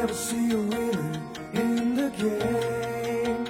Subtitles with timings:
[0.00, 1.10] never see a winner
[1.54, 3.46] in the game.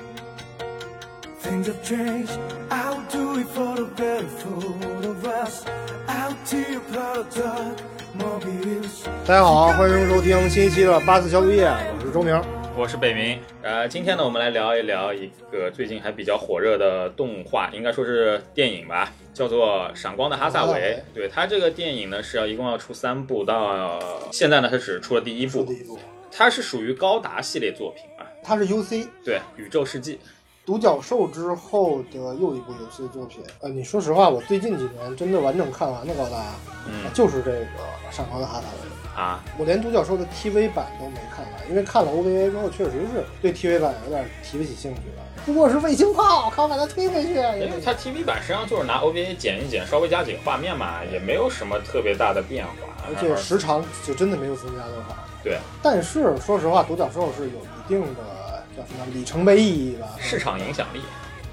[1.40, 2.38] Things have changed.
[2.70, 5.64] I'll do it for the better for of us.
[6.08, 7.76] I'll tear apart the dark,
[8.16, 9.04] Mobius.
[9.26, 12.40] 大家好，欢迎收听新一期的八四消毒液，我是周明。
[12.74, 21.02] 我是北明，呃，今天呢，我们来聊一聊一个最近还比较火热的动画，应该说是电影吧，叫做《闪光的哈萨维哈萨维》。
[21.14, 23.98] 对，它这个电影呢是要一共要出三部，到
[24.30, 25.98] 现在呢它只出了第一部第，一部，
[26.30, 28.26] 它是属于高达系列作品啊。
[28.42, 30.18] 它是 UC 对，宇宙世纪，
[30.64, 33.42] 独角兽之后的又一部游戏作品。
[33.60, 36.44] 呃，你说实话，我最近几年真的完整看完的高达，
[36.86, 37.58] 嗯就是这个
[38.10, 38.88] 《闪光的哈萨维》。
[39.20, 45.24] 啊，我连独角兽的 TV 版都没看完，因为看了 OVA 之后，确实是对 TV 版有点提不起兴趣了。
[45.44, 47.30] 不过是卫星炮，靠把它推回去。
[47.34, 52.72] 因为它 TV 版实际上就是拿 OVA 剪一剪，稍微加几个画面嘛，也没有什么特别大的变化。
[53.08, 55.16] 而且时长就真的没有增加多少。
[55.48, 60.08] 对但是说实话，独角兽是有一定的叫什么里程碑意义吧？
[60.18, 61.00] 市场影响力，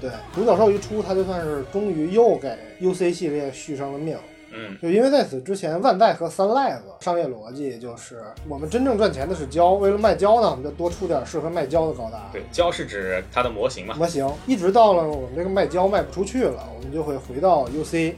[0.00, 4.16] 对，独角兽一出，它就算是终于又给 UC 系列续上了命。
[4.58, 14.26] 嗯，就因为在此之前，万代和三赖子商业逻辑就是，我们真正赚钱的是胶，为了卖胶呢，我们就多出点适合卖胶的高达对，胶是指它的模型嘛，模型。
[14.46, 18.14] 一直到了我们这个卖胶卖不出去了，我们就会回到 UC，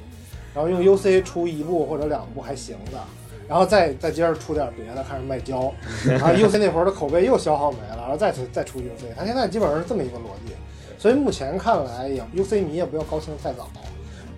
[0.54, 3.00] 然后用 UC 出一部或者两部还行的，
[3.48, 5.72] 然后再再接着出点别的，开始卖胶，
[6.06, 10.54] 然后 UC 那会儿的口碑又消耗没了，然后再再出 UC，它现在基本上是这么一个逻辑。
[10.98, 13.68] 所以目前看来，也 UC 迷也不要高兴太早，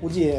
[0.01, 0.39] 估计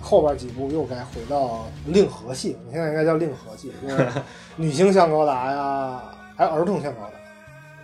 [0.00, 4.06] 后边几部又该回到令和系，你现在应该叫令和系，就是
[4.56, 6.02] 女性向高达呀，
[6.36, 7.12] 还有儿童向高达。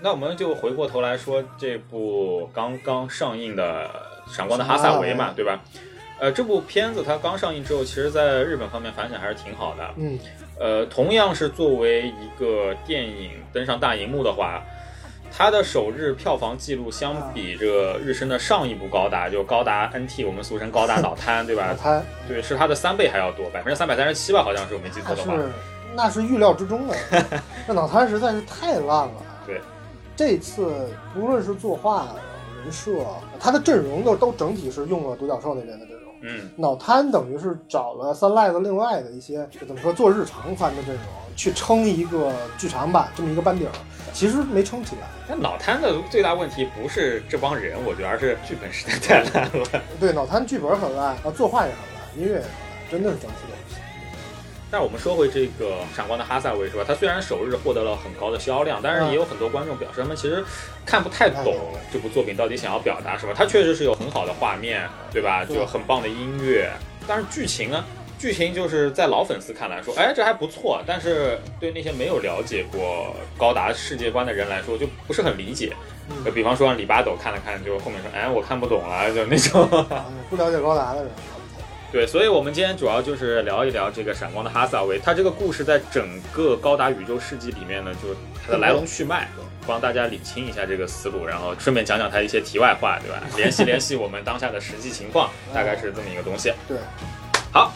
[0.00, 3.86] 那我们就回过头来说这部刚刚上映的
[4.36, 5.60] 《闪光的哈萨维》嘛，对吧？
[6.20, 9.88] 呃，这部片子它刚上映之后，其实在日本方面反响还是挺好的。
[9.96, 10.18] 嗯，
[10.58, 14.62] 呃，同样是作为一个电影登上大荧幕的话，
[15.30, 21.68] 它的首日票房记录相比这个日升的上一部高达，就高达 NT，我们俗称高达 脑瘫，对吧？
[21.68, 25.36] 脑瘫对，是它的三倍还要多，百分之三百三十七吧，好像是我没记错的话。
[25.36, 25.48] 是
[25.94, 26.96] 那是预料之中的，
[27.66, 29.12] 这脑瘫实在是太烂了。
[29.46, 29.60] 对，
[30.16, 32.08] 这次无论是作画、
[32.62, 32.92] 人设，
[33.38, 35.86] 它的阵容都都整体是用了独角兽那边的。
[36.20, 41.04] 嗯，脑瘫等于是找了三赖的另外的一些怎么说做日常番的阵容
[41.36, 43.72] 去撑一个剧场版这么一个班底儿，
[44.12, 45.02] 其实没撑起来。
[45.28, 49.82] 但脑瘫的最大问题不是这帮人，我觉得，而是剧本实在太烂了。
[50.00, 53.36] 对，脑瘫剧本很烂，啊，作画也很烂，音乐也很烂，真的是整体。
[54.70, 56.84] 但是我们说回这个《闪光的哈萨维》是吧？
[56.86, 60.44] 他虽然首日获得了很高的销量，但是也有很多观众表示他们其实
[60.84, 61.56] 看不太懂
[61.92, 63.32] 这部作品到底想要表达什么。
[63.34, 65.44] 它确实是有很好的画面，对吧？
[65.44, 66.70] 就很棒的音乐，
[67.06, 67.84] 但是剧情呢？
[68.18, 75.72] 剧情就是在老粉丝看来说，哎，这还不错，但是对那些没有了解过高达世界观的人来说，就不是很理解。
[76.34, 79.62] 比方说让李巴斗看了看，就后面说，哎，我看不懂了，就那种。
[79.88, 81.10] 啊，不了解高达的人，
[81.90, 88.16] 对，所以我们今天主要就是聊一聊这个闪光的哈萨维，他这个故事在整个高达宇宙世纪里面呢，就是
[88.46, 89.26] 它的来龙去脉，
[89.66, 93.22] 帮大家理清一下这个思路，然后顺便讲讲他一些题外话，对吧？
[93.36, 96.52] 联系 联系我们当下的实际情况，大概是这么一个东西。
[96.68, 96.76] 对，
[97.50, 97.72] 好，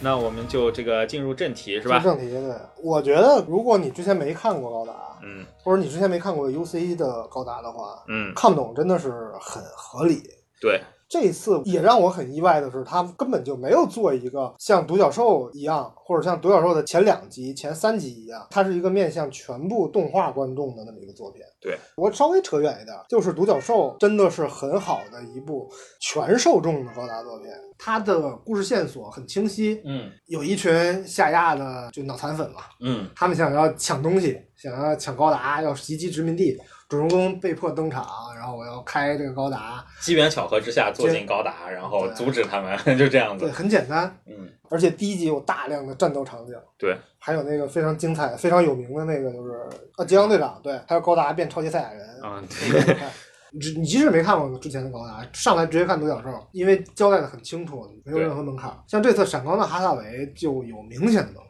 [0.00, 1.98] 那我们就这个进入正题，是吧？
[1.98, 4.92] 正题对，我觉得如果你之前没看过高达，
[5.24, 9.10] 嗯或者你之前没看过 UC 的高达的话，嗯，看不懂真的是
[9.40, 10.22] 很合理。
[10.60, 21.42] 对，这次也让我很意外的是，他根本就没有做一个像独角兽一样，或者像独角兽的前两集、前三集一样，它是一个面向全部动画观众的那么一个作品。
[21.60, 25.68] 对我稍微扯远一点，就是独角兽真的是很好的一部
[26.00, 27.48] 全受众的高达作品，
[27.78, 36.56] 它的故事线索很清晰，嗯有一群下亚的就脑残粉嘛，嗯他们想要抢东西，想要抢高达，要袭击殖民地，
[36.88, 44.10] 主人公被迫登场，然后我要开这个高达，机缘巧合之下坐进高达，然后阻止他们， 就这样子对，很简单。
[44.26, 49.52] 嗯，而且第一集有大量的战斗场景，对，还有那个非常精彩、非常有名的那个就是
[49.96, 52.22] 啊，吉阳队长，对，还有高达变超级赛亚人。
[52.22, 53.10] 啊，你可以看
[53.52, 58.72] 你你即使没看过之前的高达，上来直接看独角兽，因为交代的很清楚，没有任何门槛。
[58.86, 61.47] 像这次闪光的哈萨维就有明显的门槛。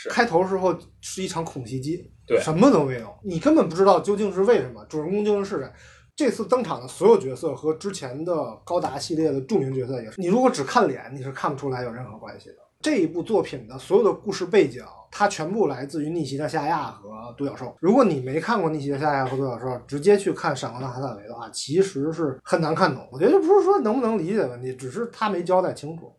[0.00, 5.68] 是开头时候是一场恐袭击，对什么都没有，你根本不知道究竟是为什么，主人公究竟是谁。
[6.14, 12.56] 这次登场的所有角色和之前的高达系列的著名角色也是，你如果只看脸，你是看不出来有任何关系的。
[12.80, 17.76] 这一部作品的所有的故事背景，它全部来自于逆袭的夏亚和独角兽。
[17.80, 23.08] 如果你没看过逆袭的夏亚和独角兽，直接去看闪光的哈萨维的话，其实是很难看懂。
[23.10, 26.12] 我觉得不是说能不能理解的问题，只是他没交代清楚。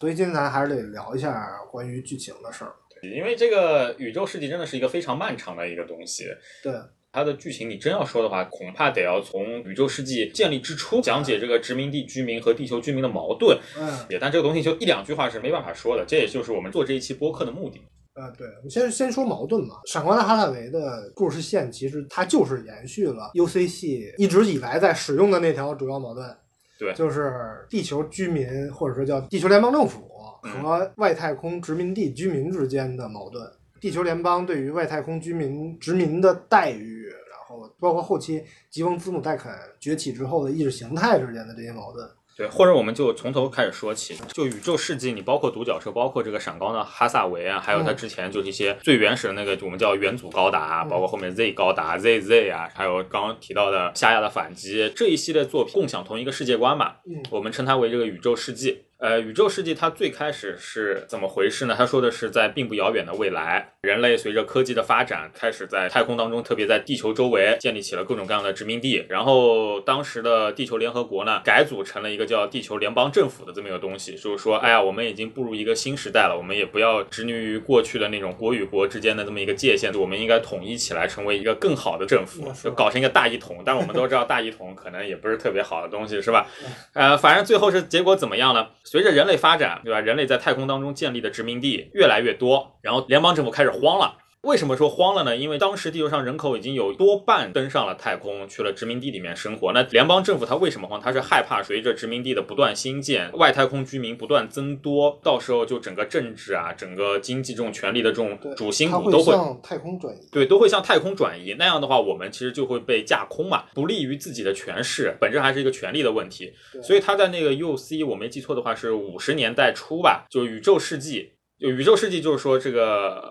[0.00, 2.72] 所以今天咱还是得聊一下关于剧情的事儿。
[3.02, 6.24] 因为这个宇宙世纪真的是一个非常漫长的一个东西。
[6.62, 6.72] 对，
[7.12, 13.58] 它的剧情你真要说的话，恐怕得要从宇宙世纪建立之初讲解这个殖民地居民和地球居民的矛盾。
[13.78, 17.80] 嗯，也但这个东西就一两句话是没办法说的，这也就是我们做这一期播客的目的。
[18.14, 19.76] 呃，对，我们先先说矛盾嘛。
[19.86, 26.36] 闪光的哈萨维的故事线其实它就是延续了 UC 系一直以来在使用的那条主要矛盾，
[26.78, 30.06] 对就是地球居民或者说叫地球联邦政府
[30.42, 33.50] 和外太空殖民地居民之间的矛盾。
[33.80, 42.08] 地球联邦对于外太空居民殖民的待遇，然后包括后期吉翁兹姆戴肯崛起之后的意识形态之间的这些矛盾。
[42.34, 58.84] 对，或者我们就从头开始说起，就宇宙世纪，你包括独角兽，包括这个闪光的哈萨维啊，还有它之前就是一些最原始的那个，我们叫元祖高达，包括后面 Z 高达、ZZ 啊，还有刚刚提到的夏亚的反击这一系列作品，共享同一个世界观嘛，嗯我们称它为这个宇宙世纪。
[59.02, 61.74] 呃，宇宙世纪它最开始是怎么回事呢？
[61.76, 69.04] 他说的是在并不遥远的未来，人类随着科技的发展，开始在太空当中，特别在地球周围建立起了各种各样的殖民地。
[69.08, 83.64] 然后当时的地球联合国呢，改组成了一个叫地球联邦政府的这么一个东西，就是说，哎呀，我们已经步入一个新时代了，我们也不要执迷于过去的那种国与国之间的这么一个界限，我们应该统一起来，成为一个更好的政府就搞成一个大一统。
[83.66, 86.46] 但是我们都知道，大一统可能也不是特别好的东西，是吧？
[86.94, 88.68] 呃，反正最后是结果怎么样呢？
[88.92, 90.00] 随着人类发展，对吧？
[90.00, 94.18] 人类在太空当中建立的殖民地越来越多，然后联邦政府开始慌了。
[94.42, 95.36] 为什么说慌了呢？
[95.36, 99.72] 因为当时地球上人口已经有多半登上了太空，去了殖民地里面生活。
[99.72, 101.00] 那联邦政府它为什么慌？
[101.00, 110.18] 它是害怕随着殖民地的不断兴建，外太空居民不断增多，到时候就整个政治啊、整个经济这种权力的这种，主心骨都会向太空转移。
[110.32, 111.54] 对，都会向太空转移。
[111.56, 116.52] 那样的话，我们其实就会被架空嘛，不利于自己的权势，本质还是一个权力的问题。
[116.82, 121.30] 所以他在那个 UC，我没记错的话是五十年代初吧，就宇宙世纪。
[121.60, 123.22] 就宇宙世纪就是说这个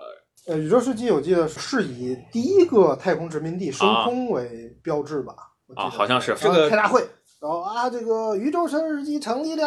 [0.46, 5.34] 呃，宇宙世纪我记得是以第一个太空殖民地升空为标志吧？
[5.76, 7.00] 好像是这个开大会，
[7.40, 9.64] 然后啊，这个宇宙世纪成立了，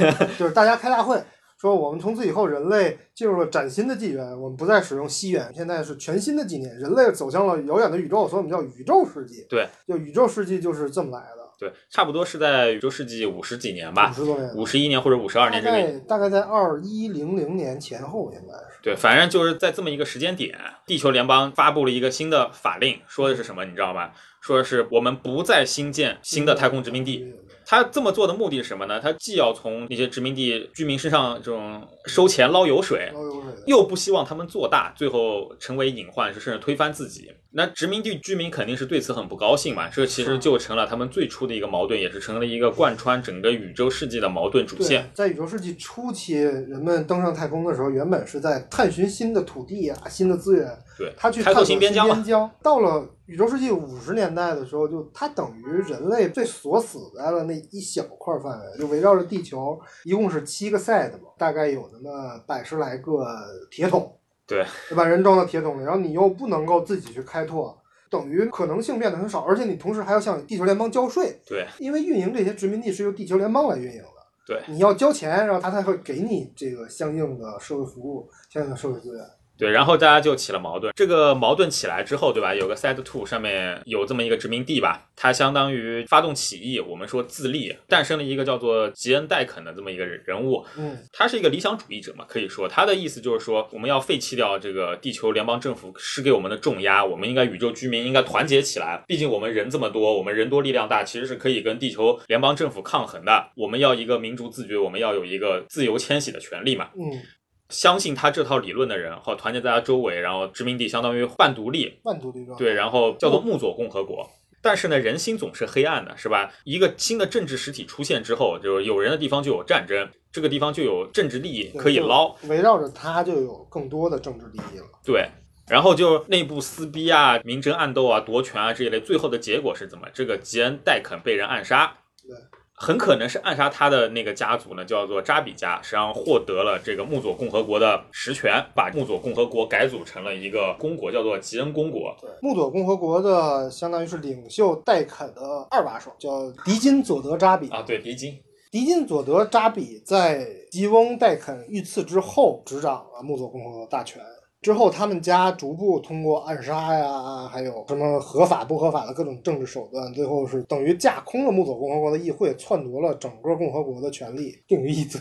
[0.38, 1.22] 就是大家开大会。
[1.58, 9.46] 说我们从此以后，人类进入了崭新的纪元，我们不再使用西元，现在是全新的纪年，人类走向了遥远的宇宙，所以我们叫宇宙世纪。
[9.48, 18.80] 对，就宇宙世纪就是这么来的，对，差不多是在宇宙世纪五十几年五吧，十多年，五十一年或者五十二年这个概大概在二一零零年前后应该是。
[18.82, 24.10] 对，反正就是在这么一个时间点，地球联邦发布了一个新的法令，说的是什么，你知道吗？
[24.40, 27.32] 说的是我们不再新建新的太空殖民地。
[27.72, 29.00] 他这么做的目的是什么呢？
[29.00, 37.30] 他既要从那些殖民地居民身上这种收钱捞油水，捞油水，又不希望他们做大，最后成为隐患，甚至推翻自己。
[37.50, 52.22] 那殖民地居民肯定是对此很不高兴嘛，这其实就成了他们最初的一个矛盾，也是成了一个贯穿整个宇宙世纪的矛盾主线。，在宇宙世纪初期，人们登上太空的时候，原本是在探寻新的土地啊、新的资源，对，他去开拓探索新边疆嘛。
[52.22, 52.50] 疆。
[52.62, 63.24] 到了宇宙世纪五十年代的时候，就它等于人类被锁死在了那一小块范围，就围绕着地球，一共是七个 side 嘛，大概有那么百十来个
[63.70, 64.16] 铁桶，
[64.46, 67.78] 对，就把人装到铁桶里，然后你又不能够自己去开拓。
[68.10, 74.08] 等于可能性变得很少，而且你同时还要向地球联邦交税，对，因为运营这些殖民地是由地球联邦来运营的。
[74.44, 79.24] 对你要交钱，然后他才会给你这个相应的社会服务、相应的社会资源。
[79.58, 80.92] 对，然后大家就起了矛盾。
[80.96, 82.54] 这个矛盾起来之后，对吧？
[82.54, 90.64] 有个 Side Two 上面有这么一个殖民地吧，它相当于发动起义，我们说自立，诞生了一个叫做吉恩戴肯的这么一个人物。
[90.76, 99.02] 嗯，他是一个理想主义者嘛，可以说他的意思就是说，我们要废弃掉这个地球联邦政府施给我们的重压，我们应该宇宙居民应该团结起来。
[99.06, 103.50] 毕竟我们人这么多，我们人多力量大，其实是可以跟地球联邦政府抗衡的。
[103.54, 106.88] 我们要一个民族自觉，我们要有一个自由迁徙的权利嘛。
[106.96, 107.22] 嗯，
[107.72, 112.56] 相信他这套理论的人，好团结在他周围，然后殖民地相当于半独立，半独立状。
[112.56, 114.30] 对，然后叫做木佐共和国。
[114.60, 116.52] 但是呢，人心总是黑暗的，是吧？
[116.62, 124.86] 一个新的政治实体出现之后，就是有人的地方就有战争，这个地方就有政治利益可以捞，，围绕着它就有更多的政治利益了。
[125.04, 125.28] 对。
[125.68, 130.06] 然后就内部撕逼啊、明争暗斗啊、夺权啊这一类，最后的结果是怎么？
[130.12, 132.36] 这个吉恩戴肯被人暗杀，对，
[132.82, 142.12] 很可能是暗杀他的那个家族呢，叫做扎比家，实际上获得了这个木佐共和国的实权，把木佐共和国改组成了一个公国，叫做吉恩公国。
[142.20, 147.68] 对，木佐共和国的相当于是领袖戴肯的二把手，叫迪金佐德扎比。
[147.68, 148.34] 啊，对，迪金，
[148.72, 154.20] 迪金佐德扎比在吉翁戴肯遇刺之后执掌了木佐共和国大权。
[154.62, 165.20] 之后，他们家逐步通过暗杀呀，还有什么合法不合法的各种政治手段，最后是等于架空了木佐共和国的议会，篡夺了整个共和国的权利，定于一尊。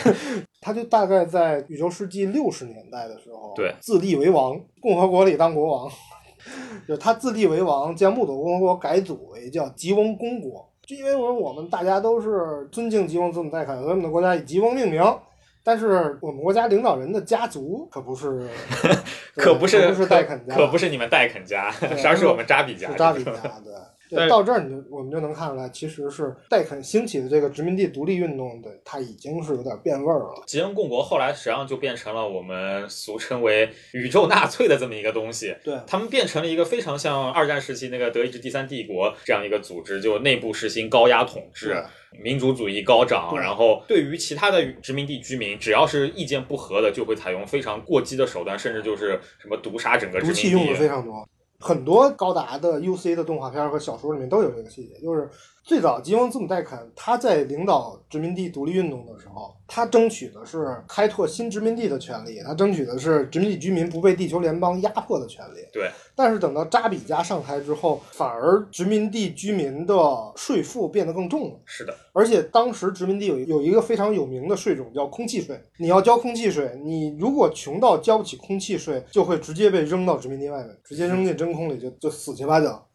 [0.60, 5.90] 他就大概在宇宙世纪六十年代的时候，对自立为王，共和国里当国王，
[6.86, 10.70] 就是他自立为王，将木佐共和国改组为叫吉翁公国。
[10.86, 15.02] 就因为我说我们大家都是尊敬吉翁子母代坎，所以我们的国家以吉翁命名。
[15.66, 18.48] 但是我们国家领导人的家族可不是，
[19.34, 22.88] 可不是可不是戴肯家，可不是你们戴肯家， 对而是我们扎比家。
[22.92, 23.74] 扎比家，对。
[24.08, 30.44] 对，到这儿你就我们就能看出来，其实是戴肯兴起的这个殖民地独立运动的，它已经是有点变味儿了。
[30.46, 35.56] 吉恩共国后来实际上就变成了我们俗称为宇宙纳粹的这么一个东西。
[35.64, 41.82] 对，他们变成了一个非常像二战时期那个德意志第三帝国这样一个组织，就内部实行高压统治对，
[42.22, 50.78] 民族主义高涨，然后对于其他的殖民地居民，只要是意见不合的，就会采用非常过激的手段，甚至就是什么毒杀整个殖民毒气用的地。
[50.78, 51.28] 非常多。
[51.58, 55.28] 很多高达的 UC 的动画片和小说里面都有这个细节，就是
[55.66, 65.66] 最早吉翁字母戴肯他在领导殖民地独立运动的时候，他争取的是开拓新殖民地的权利，他争取的是殖民地居民不被地球联邦压迫的权利。
[65.72, 71.58] 对，但是等到扎比加上台之后，反而殖民地居民的税负变得更重了。
[71.64, 82.86] 是的，而且当时殖民地有有一个非常有名的税种叫空气税，你要交空气税，你如果穷到交不起空气税，就会直接被扔到殖民地外面，直接扔进真空里就就死去八角。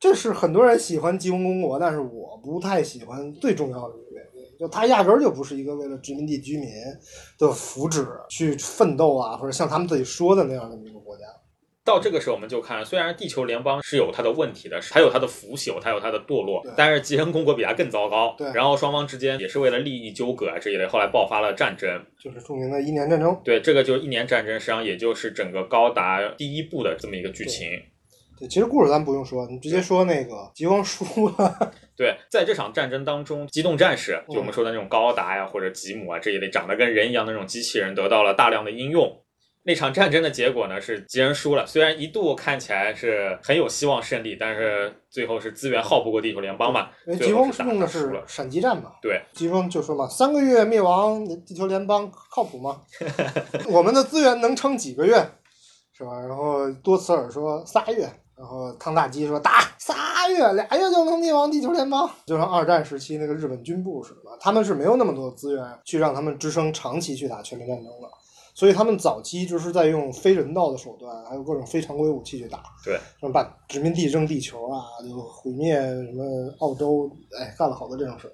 [0.00, 6.68] 这是很多人喜欢吉翁公国，但是我不太喜欢最重要的一个原因，就它压根儿就不是一个为了殖民地居民
[7.38, 11.24] 的福祉去奋斗啊，或者像他们自己说的那样的一个国家。
[11.84, 18.34] 到这个时候我们就看，虽然地球联邦是有它的问题的，它有它的腐朽，它有它的堕落，但是吉恩公国比它更糟糕。
[18.36, 21.88] 对然后双方之间也是为了利益纠葛啊这一类，后来爆发了战争。
[22.22, 23.40] 就是著名的一年战争。
[23.42, 27.66] 对，这个就是一年战争，实际上也就是整个高达第一部的这么一个剧情。
[28.38, 31.72] 对，其实故事咱不用说，你直接说那个吉翁输了。
[31.96, 39.20] 对，在这场战争当中，机动战士，嗯就我们说的那种高达呀或者吉姆啊这一类长得跟人一样的那种机器人，得到了大量的应用。
[39.64, 48.10] 那场战争的结果呢是吉人输了，虽然一度看起来是很有希望胜利，但是最后是资源耗不过地球联邦嘛，因为吉翁是用的是。
[48.26, 48.92] 闪击战嘛。
[49.02, 52.80] 对，吉翁就说嘛，三个月灭亡，地球联邦靠谱吗？
[53.68, 55.16] 我们的资源能撑几个月，
[55.92, 56.18] 是吧？
[56.26, 68.08] 然后多茨尔说仨月，然后汤大基说打仨月，俩月就能灭亡地球联邦，就像二战时期那个日本军部似的，他们是没有那么多资源去让他们支撑长期去打全面战争的。
[68.54, 76.24] 所以他们早期就是在用非人道的手段，还有各种非常规武器去打，对，什么把殖民地扔地球啊，就毁灭什么
[76.58, 78.32] 澳洲，哎，干了好多这种事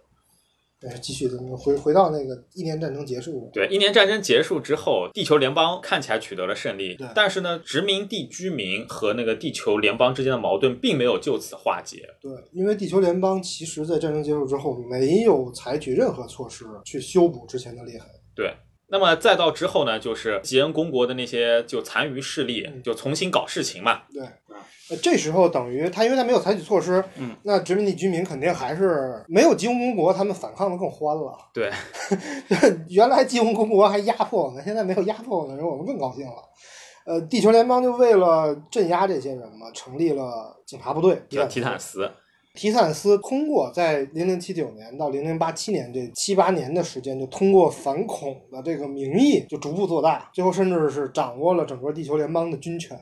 [0.88, 0.93] 儿。
[0.93, 12.07] 哎，继续的回回到那个一年战争结束，对，一年战争结束之后，地球联邦看起来取得了胜利对，但是呢，殖民地居民和那个地球联邦之间的矛盾并没有就此化解。
[12.21, 18.09] 对，因为地球联邦其实在战争结束之后没有采取任何措施去修补之前的裂痕。
[18.35, 18.55] 对，
[18.88, 24.03] 那么再到之后呢，就是吉恩公国的那些就残余势力嗯就重新搞事情嘛。
[24.12, 24.23] 对，
[24.91, 31.37] 呃这时候等于他因为他没有采取措施，嗯，那殖民地居民肯定还是没有吉翁公国，他们反抗的更欢了。
[31.55, 31.71] 对，
[32.91, 36.35] 原来吉翁公国还压迫我们，现在没有压迫我们，然后我们更高兴了。
[37.07, 42.11] 呃，地球联邦就为了镇压这些人嘛，成立了警察部队叫提坦斯。
[42.55, 52.97] 提坦斯通过在零零七九年到零零八七年这七八年的时间，就通过反恐的这个名义，就逐步做大，最后甚至是掌握了整个地球联邦的军权。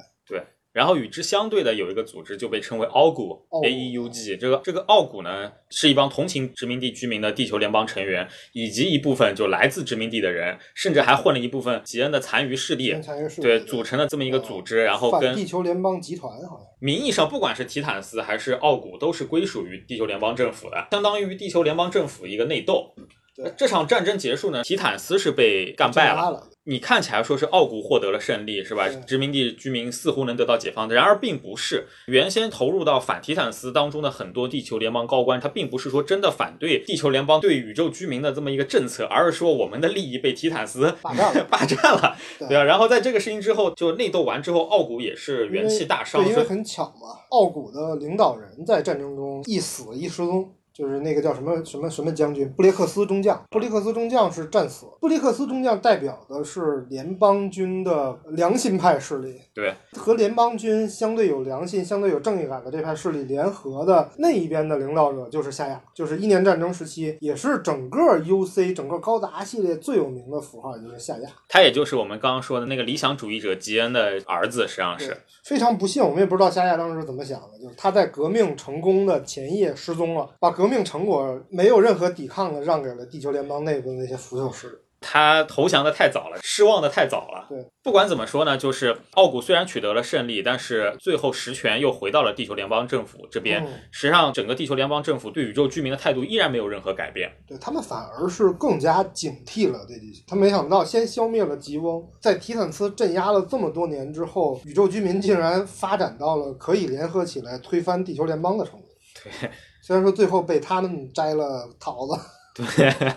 [0.73, 4.37] 然后与之相对的有一个组织就被称为奥古 A E U G。
[4.37, 12.91] 这个这个奥古呢，是一帮同情殖民地居民的地球联邦成员，以及一部分就来自殖民地的人，甚至还混了一部分吉恩的残余势力。
[13.03, 16.67] 势力对，组成了这么一个组织，然后跟地球联邦集团好像。
[16.81, 22.95] 名义上，不管是提坦斯还是奥古，都是归属于地球联邦政府的，相当于地球联邦政府一个内斗。
[23.43, 26.31] 对这场战争结束呢，提坦斯是被干败了。
[26.31, 28.89] 了，你看起来说是奥古获得了胜利，是吧？
[28.89, 31.87] 殖民地居民似乎能得到解放，然而并不是。
[32.07, 42.65] 原先投入到反提坦斯当中的很多地球联邦高官，他并不是说真的反对地球联邦对宇宙居民的这么一个政策，而是说我们的利益被提坦斯霸占了 霸占了，对吧啊。
[42.65, 50.53] 然后在这个事情之后，就内斗完之后，奥古也是元气大伤，对，因为很巧嘛，奥古的领导人在战争中一死一失踪。
[50.73, 53.43] 就是那个叫什么什么什么将军，布列克斯中将。
[53.51, 71.29] 布列克斯中将是战死，布列克斯中将代表的是联邦军的良心派势力，对，和联邦军相对有良心、相对有正义感的这派势力联合的那一边的领导者就是夏亚，就是一年战争时期，也是整个 UC 整个高达系列最有名的符号，也就是夏亚。
[71.49, 84.77] 他也就是我们刚刚说的那个理想主义者吉恩的儿子，实际上是非常不幸，我们也不知道夏亚当时是怎么想的，就是他在革命成功的前夜失踪了，把革命成果没有任何抵抗的让给了地球联邦内部的那些腐朽势力。
[85.05, 87.45] 他投降的太早了，失望的太早了。
[87.49, 93.65] 对，不管怎么说呢，就是奥古虽然取得了胜利，但是最后实权又回到了地球联邦政府这边。
[93.65, 97.29] 嗯实际上，整个地球联邦政府对宇宙居民的态度依然没有任何改变。
[97.49, 100.23] 对他们反而是更加警惕了对地球。
[100.29, 108.87] 他没想到先消灭了吉翁，在提坦斯镇压了这么多年之后，宇宙居民竟然发展到了可以联合起来推翻地球联邦的程度。
[109.25, 109.51] 对，
[109.93, 112.19] 虽然说最后被他们摘了桃子。
[112.55, 113.13] 对。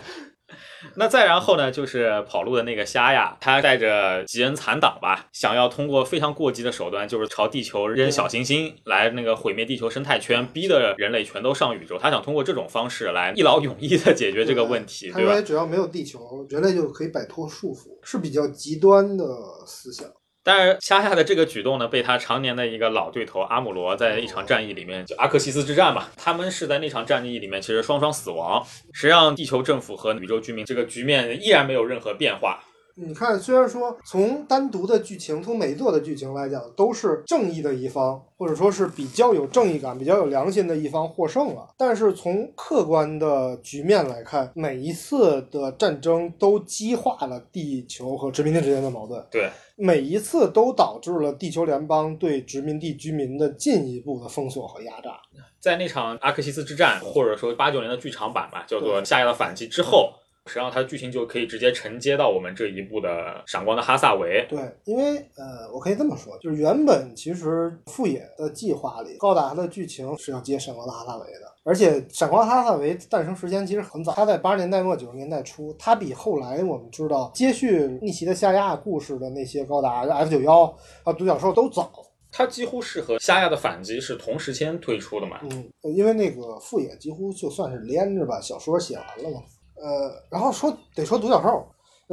[0.94, 11.96] 那再然后呢，就是跑路的那个虾呀，他带着吉恩残党吧，想要通过非常过激的手段，就是朝地球扔小行星，来那个毁灭地球生态圈，逼的人类全都上宇宙。
[11.98, 15.42] 他想通过这种方式来一劳永逸的解决这个问题，对吧他认为？
[15.42, 19.24] 只要没有地球，人类就可以摆脱束缚，是比较极端的
[19.66, 20.06] 思想。
[20.46, 28.64] 但是夏夏的这个举动呢，被他常年的一个老对头阿姆罗在一场战役里面，就阿克西斯之战嘛，他们是在那场战役里面其实双双死亡。
[28.92, 32.62] 实际上，地球政府和宇宙居民这个局面依然没有任何变化。
[32.98, 55.20] 你看，虽然说从单独的剧情，从每一座的剧情来讲，都是正义的一方，或者说是比较有正义感、比较有良心的一方获胜了，但是从客观的局面来看，每一次的战争都激化了地球和殖民地之间的矛盾，对，每一次都导致了地球联邦对殖民地居民的进一步的封锁和压榨。
[55.60, 60.12] 在那场阿克西斯之战，或者说八九年的剧场版吧，叫做《夏亚的反击》之后，
[60.46, 63.08] 实际上它的剧情就可以直接承接到我们这一部的
[63.50, 64.46] 《闪光的哈萨维》。
[64.48, 80.62] 对，因为呃，我可以这么说，就是原本其实富野的计划里，高达的剧情是要接闪光的哈萨维的，而且闪光哈萨维诞生时间其实很早，它在八十年代末九十年代初，它比后来我们知道接续逆袭的夏亚故事的那些高达 F 九幺
[81.04, 81.92] 啊独角兽都早。
[82.32, 85.38] 它几乎是和夏亚的反击是同时间推出的嘛。
[85.42, 89.42] 嗯，因为那个富野几乎就算是连着把小说写完了嘛。
[89.76, 91.66] 呃，然后说得说独角兽，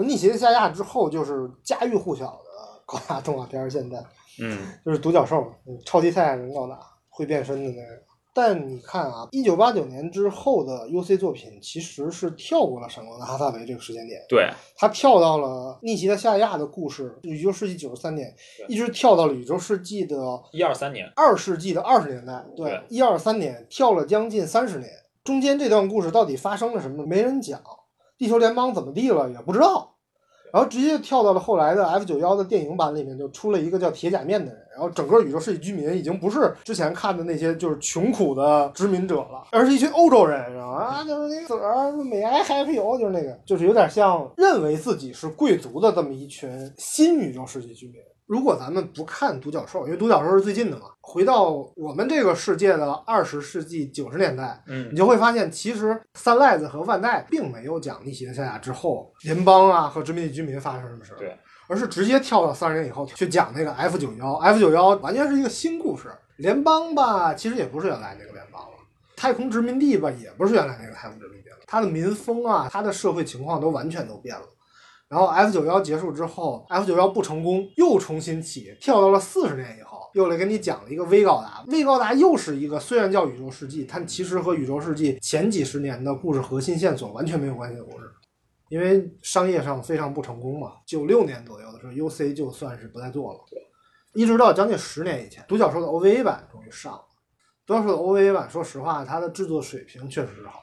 [0.03, 4.03] 逆袭的夏亚之后就是家喻户晓的高达动画片儿，现在。
[4.41, 7.81] 嗯，就是独角兽，嗯超级赛亚人高达会变身的那个。
[8.35, 18.35] 但你看啊，一九八九年之后的 UC 作品其实是跳过了闪光的哈萨维这个时间点，对，他跳到了逆袭的夏亚的故事，宇宙世纪九十三年，
[18.67, 20.17] 一直跳到了宇宙世纪的
[20.51, 21.07] 一二三年。
[21.15, 24.89] 二世纪的二十年代，对对，一二三年跳了将近三十年，
[25.23, 27.61] 中间这段故事到底发生了什么，没人讲，
[28.17, 29.91] 地球联邦怎么地了也不知道。
[30.51, 47.95] 然后直接跳到了后来的 F 九幺的电影版里面，就出了一个叫铁甲面的人，然后整个宇宙世纪居民已经不是之前看的那些就是穷苦的殖民者了，而是一群欧洲人，然后啊就是那个子儿美哀 happy 油，就是那个就是有点像认为自己是贵族的这么一群新宇宙世纪居民。
[48.25, 66.09] 如果咱们不看独角兽，因为独角兽是最近的嘛，回到我们这个世界的二十世纪九十年代，嗯你，就会发现，其实三赖子和万代并没有讲逆袭的夏亚之后，联邦啊和殖民地居民发生什么事儿，对，而是直接跳到三十年以后去讲那个 F 九幺，F 九幺完全是一个新故事。
[66.37, 68.77] 联邦吧，其实也不是原来那个联邦了，
[69.15, 74.45] 太空殖民地吧，也不是原来那个太空殖民地了，它的民风啊，它的社会情况都完全都变了。
[75.13, 81.63] 然后 F 九幺结束之后，F 九幺不成功，又重新起，跳到了四十年以后，又来给你讲了一个微高达。
[81.67, 88.09] 微高达又是一个虽然叫宇宙世纪，但其实和宇宙世纪前几十年的故事核心线索完全没有关系的故事，
[88.69, 90.71] 因为商业上非常不成功嘛。
[90.83, 93.39] 九六年左右的时候，UC 就算是不再做了，
[94.15, 97.05] 一直到将近十年以前，独角兽的 OVA 版终于上了。
[97.67, 100.62] 独角兽的 OVA 版，说实话，它的制作水平确实是好。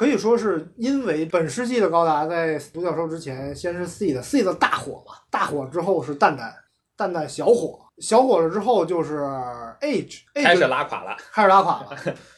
[0.00, 6.50] 可以说是因为本世纪的高达在独角兽之前，先是 seed，seed 大火嘛，大火之后是蛋蛋，
[6.96, 9.18] 蛋蛋小火，小火了之后就是
[9.82, 11.14] Age，开始拉垮了。
[11.30, 11.90] 开始拉垮了。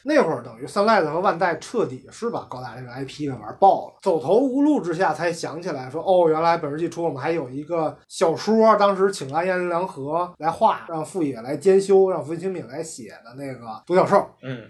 [0.03, 14.29] 那会儿等于三赖子和万代彻底是把高达这个 IP 给玩爆了，走投无路之下才想起来说，哦，原来本世纪初我们还有一个小说，当时请安彦良和来画，让富野来监修，让福清敏来写的那个独角兽。
[14.42, 14.66] 嗯，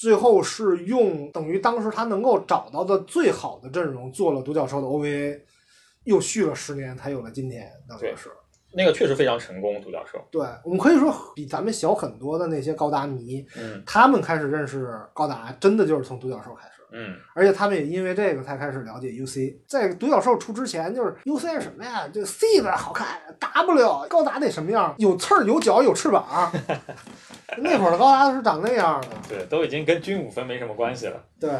[0.00, 5.38] 最后是用等于当时他能够找到的最好的阵容做了独角兽的 OVA，
[6.04, 8.30] 又续了十年，才有了今天，等于对是。
[8.72, 10.18] 那个确实非常成功，独角兽。
[10.30, 16.79] 对，我们可以说比咱们小很多的那些高达迷，嗯他们开始认识高达，真的就是从独角兽开始。
[16.92, 19.56] 嗯，而且他们也因为这个才开始了解 UC。
[19.66, 22.08] 在独角兽出之前，就是 UC 是什么呀？
[22.12, 23.06] 这 C 的好看
[23.38, 24.94] ，W 高达得什么样？
[24.98, 26.50] 有刺儿、有脚、有翅膀。
[27.58, 29.08] 那会儿的高达是长那样的。
[29.28, 31.20] 对，都已经跟军武分没什么关系了。
[31.40, 31.50] 对，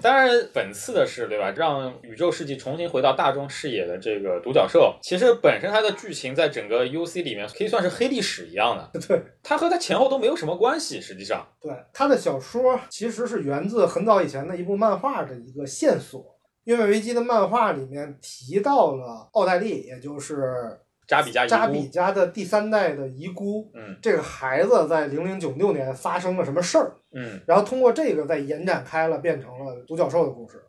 [0.00, 1.50] 当然，本次的是，对吧？
[1.56, 8.90] 让宇宙世纪重新回到大众视野的这个独角兽，其实本身它的剧情在整个 UC 里面可以算是黑历史一样的。
[9.06, 11.46] 对，它和它前后都没有什么关系，实际上。
[11.60, 16.38] 对，它的小说其实是源自很早以前的一部漫画的一个线索。
[16.64, 23.68] 月美危机的漫画里面提到了奥黛丽，也就是扎比加扎比孤，家的第三代的遗孤。
[23.74, 26.92] 嗯这个孩子在零零九六年发生了什么事儿？
[27.12, 30.62] 嗯，然后通过这个再延展开了，变成了独角兽的故事，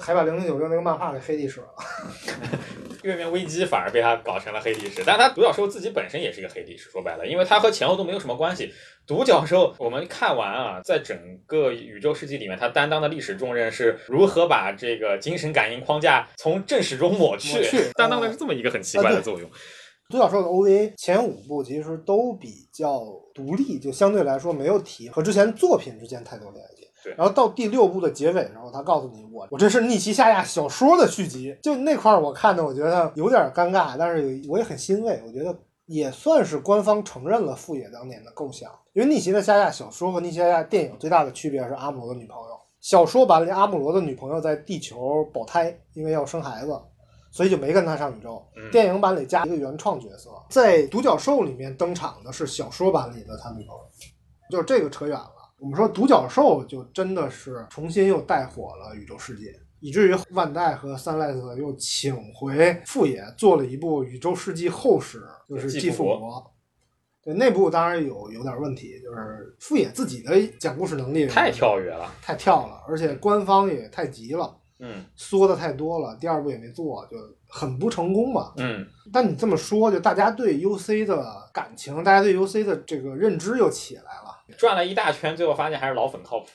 [0.00, 1.68] 还把零零九六那个漫画给黑历史了。
[3.04, 6.90] 月面危机反而被他搞成了黑历史，但他独角兽自己本身也是一个黑历史。
[6.90, 8.72] 说白了，因为他和前后都没有什么关系。
[9.06, 19.48] 独角兽我们看完啊，在整个宇宙世纪里面，他担当的历史重任是如何把这个精神感应框架从正史中抹去，抹 去担当的是这么一个很奇怪的作用。
[20.14, 26.88] 独角兽的 OVA 前五部其实都比较独立，就相对来说没有提和之前作品之间太多联系。
[27.02, 35.54] 对然后到第六部的结尾的时候，他告诉你我我这是逆袭夏亚小说的续集，就那块儿我看的我觉得有点尴尬，但是我也很欣慰，我觉得
[35.86, 38.70] 也算是官方承认了富野当年的构想。
[38.92, 46.80] 因为逆袭的夏亚小说和逆袭夏亚电影最大的区别是阿姆罗的女朋友，小说版里阿姆罗的女朋友在地球保胎，因为要生孩子。
[47.34, 48.40] 所以就没跟他上宇宙。
[48.56, 53.80] 嗯电影版里加一个原创角色，在独角兽里面登场的是小说版里的他女朋友，
[54.48, 55.32] 就是这个扯远了。
[55.58, 66.52] 我们说独角兽就真的是重新又带火了宇宙世界，以至于万代和三赖子又请回富野做了一部宇宙世纪后史，就是继父国。
[67.20, 74.54] 对，那部当然有有点问题，就是富野自己的讲故事能力太跳跃了，太跳了，而且官方也太急了。
[74.80, 77.16] 嗯缩的太多了，第二部也没做，就
[77.48, 78.52] 很不成功嘛。
[78.56, 84.34] 嗯，但你这么说，就大家对 UC 的感情，大家对 UC 的这个认知又起来了。
[84.58, 86.46] 转了一大圈，最后发现还是老粉靠谱。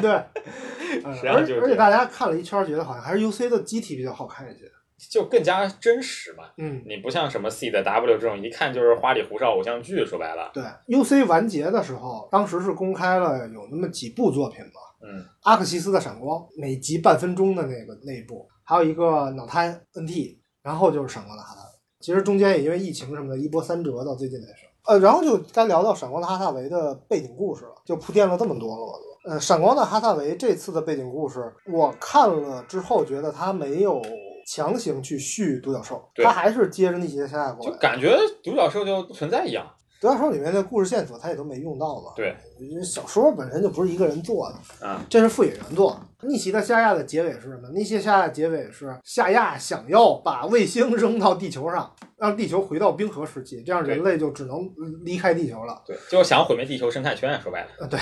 [0.00, 0.10] 对，
[1.30, 4.70] 而就是这样而且大家看了一圈，觉得好像还是 UC 的机体比较好看一些。
[5.10, 6.44] 就更加真实嘛。
[6.58, 10.06] 嗯，你不像什么 C 的 W 这种，一看就是花里胡哨偶像剧。
[10.06, 14.70] 说白了，对，UC 完结的时候，当时是公开了有那么几部作品嘛，
[15.02, 21.68] 嗯阿克西斯的闪光，每集半分钟的那个那一部，还有一个脑瘫 NT，然后就是闪光的哈萨维。
[22.00, 24.66] 其实中间也因为疫情什么的，一波三折，到最近才是。
[24.84, 29.30] 呃，然后就该聊到闪光的哈萨维的背景故事了，就铺垫了这么多了，我都。
[29.30, 31.40] 呃，闪光的哈萨维这次的背景故事，
[31.72, 34.02] 我看了之后觉得他没有
[34.48, 37.56] 强行去续独角兽，他还是接着逆袭的下来。
[37.60, 39.64] 就感觉独角兽就不存在一样。
[40.02, 42.10] 独角兽里面的故事线索他也都没用到嘛。
[42.16, 42.34] 对，
[42.82, 45.96] 小说本身就不是一个人做的，啊，这是富野原作。
[46.22, 47.68] 逆袭的夏亚的结尾是什么？
[47.72, 54.68] 逆袭夏亚结尾是夏亚想要把卫星扔到地球上，让地球回到冰河时期，这样人类就只能
[55.04, 55.80] 离开地球了。
[55.86, 57.40] 对，就是想毁灭地球生态圈。
[57.40, 58.00] 说白了，呃，对。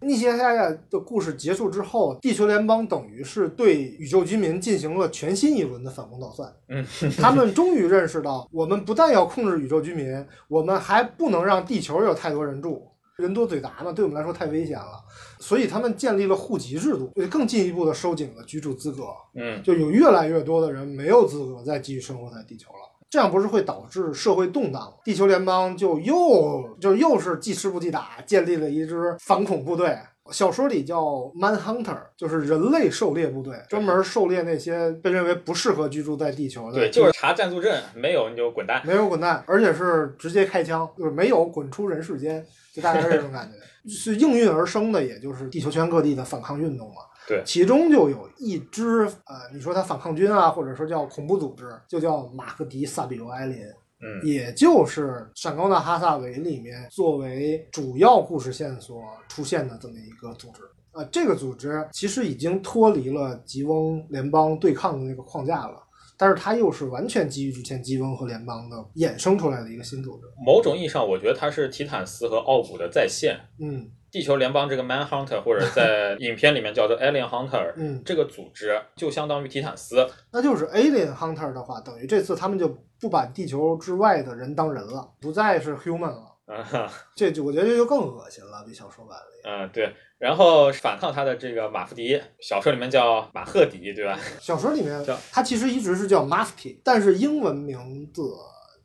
[0.00, 6.52] 逆袭夏亚的故事结束之后，地球联邦等于是对宇宙居民进行了全新一轮的反攻倒算。
[6.68, 6.86] 嗯，
[7.18, 12.86] 他们终于认识到，我们不但要控制宇宙居民，我们还不能让地球有太多人住。
[13.16, 15.04] 人多嘴杂嘛，对我们来说太危险了，
[15.40, 22.78] 所以他们建立了户籍制度，更进一步的收紧了居住资格，嗯，就有越来越多的人没有资格再继续生活在地球了。
[23.10, 24.92] 这样不是会导致社会动荡吗？
[25.04, 29.96] 地球联邦就又就又是记吃不记打，建立了一支反恐部队。
[30.30, 31.02] 小说里叫
[31.34, 36.80] Manhunter，就是人类狩猎部队，专门狩猎那些被认为不适合居住在地球的。
[36.80, 38.82] 对，就是查暂住证，没有你就滚蛋。
[38.84, 42.44] 没有滚蛋，而且是直接开枪，就是没有滚出人世间，
[42.74, 43.56] 就大概是这种感觉。
[43.88, 46.96] 是应运而生的，也就是地球圈各地的反抗运动嘛。
[47.28, 53.58] 对其中就有一支呃，你说他反抗军啊，或者说叫恐怖组织，就叫马克迪萨比尤埃林。
[54.00, 60.62] 嗯，也就是《闪光的哈萨维》里面作为主要故事线索出现的这么一个组织。
[60.92, 65.82] 呃，这个组织其实已经脱离了吉翁联邦对抗的那个框架了，
[66.16, 70.26] 但是它又是完全基于之前吉翁和联邦的衍生出来的一个新组织。
[70.46, 73.36] 某种意义上，我觉得它是提坦斯和奥古的再现。
[73.58, 80.06] 嗯地球联邦这个 Manhunter，或者在 影片里面叫做 Alien Hunter，嗯，这个组织就相当于提坦斯。
[80.32, 82.68] 那就是 Alien Hunter 的话，等于这次他们就
[83.00, 86.34] 不把地球之外的人当人了，不再是 human 了。
[86.46, 89.48] 啊哈，这就我觉得这就更恶心了，比小说版里。
[89.48, 89.94] 嗯对。
[90.18, 94.18] 然后反抗他的这个马夫迪，小说里面叫马赫迪，对吧？
[94.40, 98.22] 小说里面叫它其实一直是叫 Mafti，但是英文名字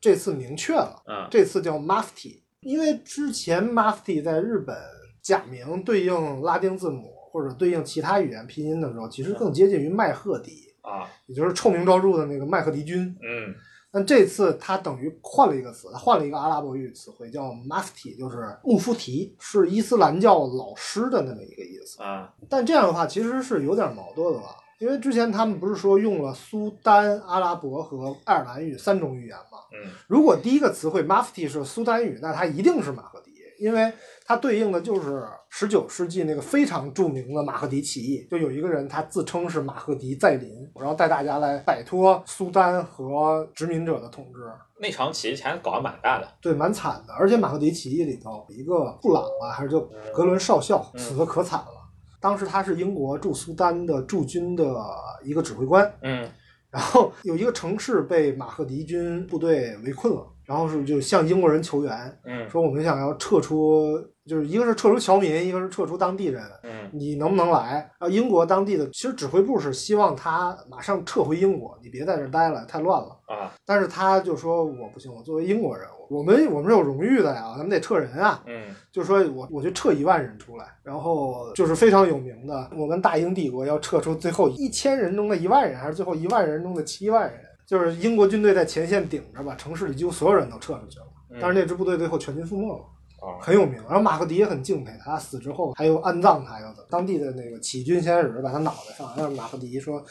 [0.02, 4.76] 这次明确了，嗯这次叫 Mafti，因为之前 Mafti 在日本
[5.24, 13.08] 假名对应拉丁字母或者对应其他语言拼音的时候，其实更接近于麦赫迪，啊，也就是臭名昭著的那个麦赫迪军。
[13.22, 13.56] 嗯
[13.96, 22.02] 但这次他等于换了一个词，他换了一个阿拉伯语词汇，叫 Mafti，就是穆夫提，是伊斯兰教老师的那么一个意思。
[22.02, 24.56] 啊，但这样的话其实是有点矛盾的吧？
[24.80, 29.60] 因为之前他们不是说用了苏丹、阿拉伯和爱尔兰语三种语言吗？
[29.72, 33.23] 嗯如果第一个词汇 Mafti 是苏丹语，那它一定是马赫迪，
[33.63, 33.89] 因为
[34.26, 44.39] 它对应的就是十九世纪那个非常著名的马赫迪起义，就有一个人他自称是马赫迪再临，然后带大家来摆脱苏丹和殖民者的统治。
[44.82, 46.28] 那场起义还搞得蛮大的。
[46.41, 47.13] 对，蛮惨的。
[47.13, 49.80] 而且马赫迪起义里头，一个布朗啊，还是叫
[50.13, 51.71] 格伦少校，嗯死的可惨了。
[52.19, 54.76] 当时他是英国驻苏丹的驻军的
[55.23, 56.30] 一个指挥官，嗯
[56.69, 67.89] 然后有一个城市被马赫迪军部队围困了，然后是就向英国人求援，嗯说我们想要撤出，就是一个是撤出侨民，一个是撤出当地人，嗯你能不能来？
[67.99, 73.19] 啊，英国当地的其实指挥部是希望他马上撤回英国，你别在这儿待了，太乱了。
[73.27, 78.43] 啊但是他就说我不行，我作为英国人，我们我们是有荣誉的呀，咱们得撤人啊。
[78.45, 91.06] 嗯就说我我就撤一万人出来，然后就是非常有名的，我们大英帝国要撤出最后一千人中的一万人，还是最后一万人中的七万人，就是英国军队在前线顶着，把城市里几乎所有人都撤出去了。
[91.32, 92.76] 嗯但是那支部队最后全军覆没了，
[93.19, 93.82] 啊很有名。
[93.86, 100.04] 然后马克迪也很敬佩他，死之后还有安葬他，要的当地的那个起义军先使把他脑袋上，让马克迪说，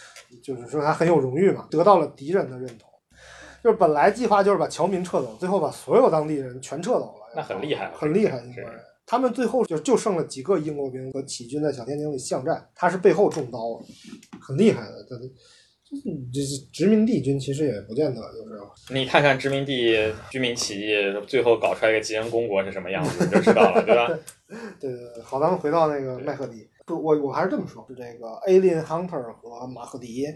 [0.43, 2.91] 就是说他很有荣誉嘛，得到了敌人的认同。
[3.63, 8.81] 就是本来计划就是把侨民撤走，最后把所有当地人全撤走了，那很厉害了很厉害英国人。
[9.07, 13.85] 他们最后就就剩了几个英国兵和起义军在小天井里巷战，他是背后中刀了，
[14.41, 15.07] 很厉害的。
[15.93, 19.95] 这就是殖民地军其实也不见得就是你看看殖民地
[20.31, 20.95] 居民起义，
[21.27, 24.09] 最后搞出来一个吉恩公国是什么样子，你就知道了，对吧？
[24.81, 26.67] 对对对，好，咱们回到那个麦克迪。
[26.85, 30.27] 不，我我还是这么说，是这个 Alien Hunter 和马赫迪，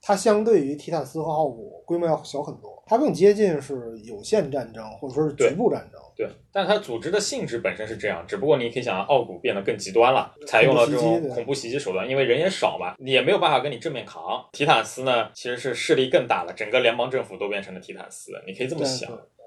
[0.00, 6.00] 它相对于提坦斯和奥古规模要小很多，它更接近是有限战争或者说是局部战争。
[6.16, 14.22] 对，但它组织的性质本身是这样，只不过你可以想，奥古变得更极端了，采用了这种恐怖袭击手段，因为人也少嘛，也没有办法跟你正面扛。
[14.52, 19.37] 提坦斯呢，其实是势力更大了，整个联邦政府都变成了提坦斯，你可以这么想对。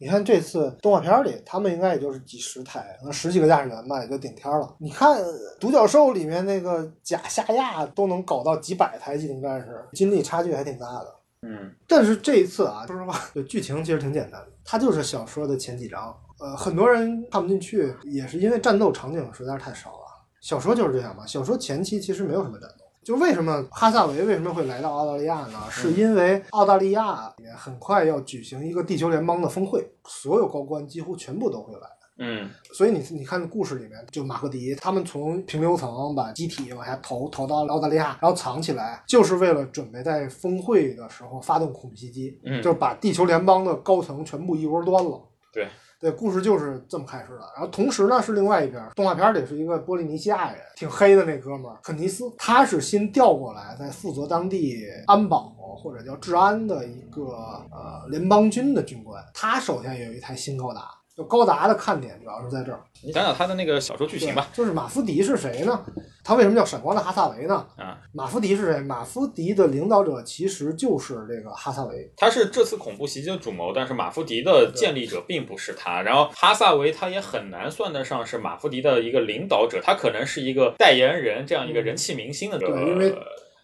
[0.00, 4.74] 你看这次动画片里，他们应该也就是几十台，可能十几个驾驶员吧，也就顶天了。
[4.78, 5.22] 你看
[5.60, 11.14] 独角兽里面那个假夏亚都能搞到几百台机动战士，军力差距还挺大的。
[11.42, 16.16] 嗯但是这一次啊，说实话，就剧情其实挺简单的，它就是小说的前几章。
[16.38, 20.06] 呃，很多人看不进去，也是因为战斗场景实在是太少了。
[20.40, 22.79] 小说就是这样嘛，小说前期其实没有什么战斗。
[23.04, 25.58] 就为什么哈萨维为什么会来到澳大利亚呢？
[25.70, 31.86] 是因为澳大利亚也很快要举行一个地球联邦的峰会，所有高官几乎全部都会来。
[32.22, 45.26] 嗯所以你你看故事里面，就马赫迪他们从平流层把机体往下投，投到澳大利亚，然后藏起来，就是为了准备在峰会的时候发动恐怖袭击，嗯就是把地球联邦的高层全部一窝端了。
[45.50, 45.66] 对
[46.00, 47.40] 对，故事就是这么开始的。
[47.54, 57.22] 然后同时呢，是另外一边，动画片里是一个波利尼西亚人，挺黑的那哥们儿肯尼斯，他是新调过来，在负责当地安保或者叫治安的一个
[57.70, 59.22] 呃联邦军的军官。
[59.34, 60.88] 他手下也有一台新高达，
[61.20, 62.80] 就高达的看点主要是在这儿。
[63.04, 64.48] 你讲讲他的那个小说剧情吧。
[64.54, 65.78] 就是马夫迪是谁呢？
[66.24, 67.66] 他为什么叫闪光的哈萨维呢？
[67.76, 68.80] 啊，马夫迪是谁？
[68.80, 72.10] 马夫迪的领导者其实就是这个哈萨维。
[72.16, 76.00] 他是这次恐怖袭击的主谋，但是马夫迪的建立者并不是他。
[76.00, 82.72] 然后哈萨维他也很难算得上是马夫迪的一个领导者，他可能是一个代言人，这样一个人气明星的这个。
[82.72, 83.14] 对因为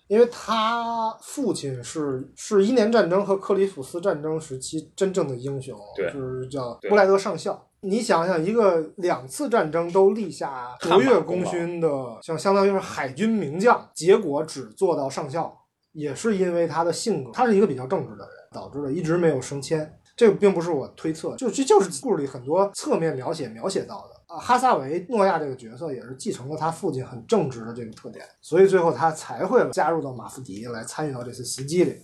[0.08, 7.66] 因为他父亲是是一年战争和克里普斯战争时期真正的英雄，就是叫布莱德上校。
[7.80, 11.88] 你想想，一个两次战争都立下卓越功勋的，
[12.22, 15.56] 像相当于是海军名将，结果只做到上校，
[15.92, 19.98] 也是因为他的性格，他是一个比较正直的人，导致了一直没有升迁。
[20.16, 24.38] 这个并不是我推测，就这就是故事里很多侧面描写描写到的啊。
[24.38, 31.96] 哈萨维诺亚这个角色也是继承了他父亲很正直的这个特点，所以最后他才会加入到马夫迪来参与到这次袭击里。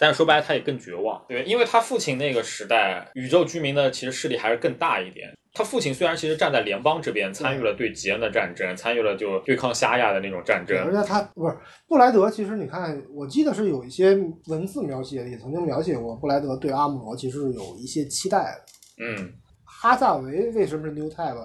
[0.00, 5.32] 但是说白了，他也更绝望，对，因为他父亲那个时代，宇宙居民的其实势力还是更大一点。
[5.52, 11.56] 他父亲虽然其实站在联邦这边，参与了对吉恩的战争，参与了就对抗夏亚的那种战争而争，且他不是
[11.88, 19.04] 布莱德，其实你看，我记得是有一些文字描写也曾经描写过布莱德对阿姆罗其实是有一些期待的。
[19.04, 19.32] 嗯
[19.80, 21.38] 哈萨维为什么是 New Type？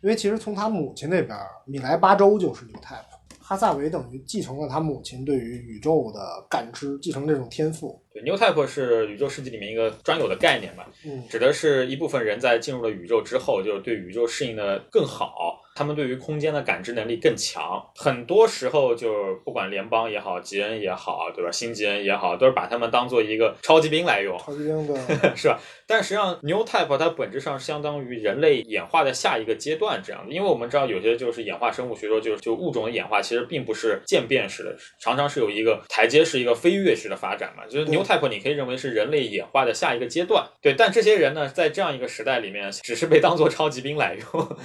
[0.00, 3.02] 因为其实从他母亲那边，米莱巴州就是 New Type。
[3.40, 8.00] 哈萨维等于继承了他母亲对于宇宙的感知，继承这种天赋。
[8.12, 15.60] 对，New Type 是宇宙世纪里面一个专有的概念吧，嗯，指的是一部分人在进入了宇宙之后，就是对宇宙适应的更好。
[15.72, 21.50] 他们对于空间的感知能力更强，很多时候就不管联邦也好，吉恩也好，对吧？
[21.50, 24.94] 新吉恩也好，都是把他们当做一个超级兵来用，超级兵的
[25.34, 25.58] 是吧？
[25.86, 37.64] 但实际上，New Type 它本质上相当于人类演化的下一个阶段这样的，因为我们知道有些就是演化生物学说，就是就物种的演化其实并不是渐变式的，常常是有一个台阶，是一个飞跃式的发展嘛。
[37.66, 40.74] 就是 New Type 你可以认为是人类演化的下一个阶段，对。
[40.74, 44.56] 但这些人呢，在这样一个时代里面，只是被当做超级兵来用。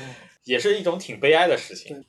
[0.43, 2.05] 也是一种挺悲哀的事情。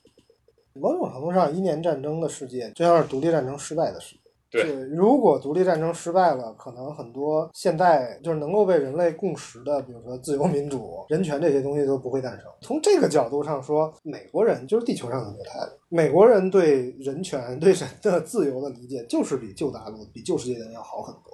[0.73, 4.16] 某种程度上，一年战争的世界就像是独立战争失败的世界。
[4.49, 12.45] 对，如果独立战争失败了，可能很多现在就是能够被人类共识的，比如说自由民主、人权这些东西都不会诞生。
[12.61, 15.69] 从这个角度上说，美国人就是地球上的犹太人。
[15.89, 21.33] 美国人对人权、对人的自由的理解，就是比旧大陆、比旧世界的人要好很多。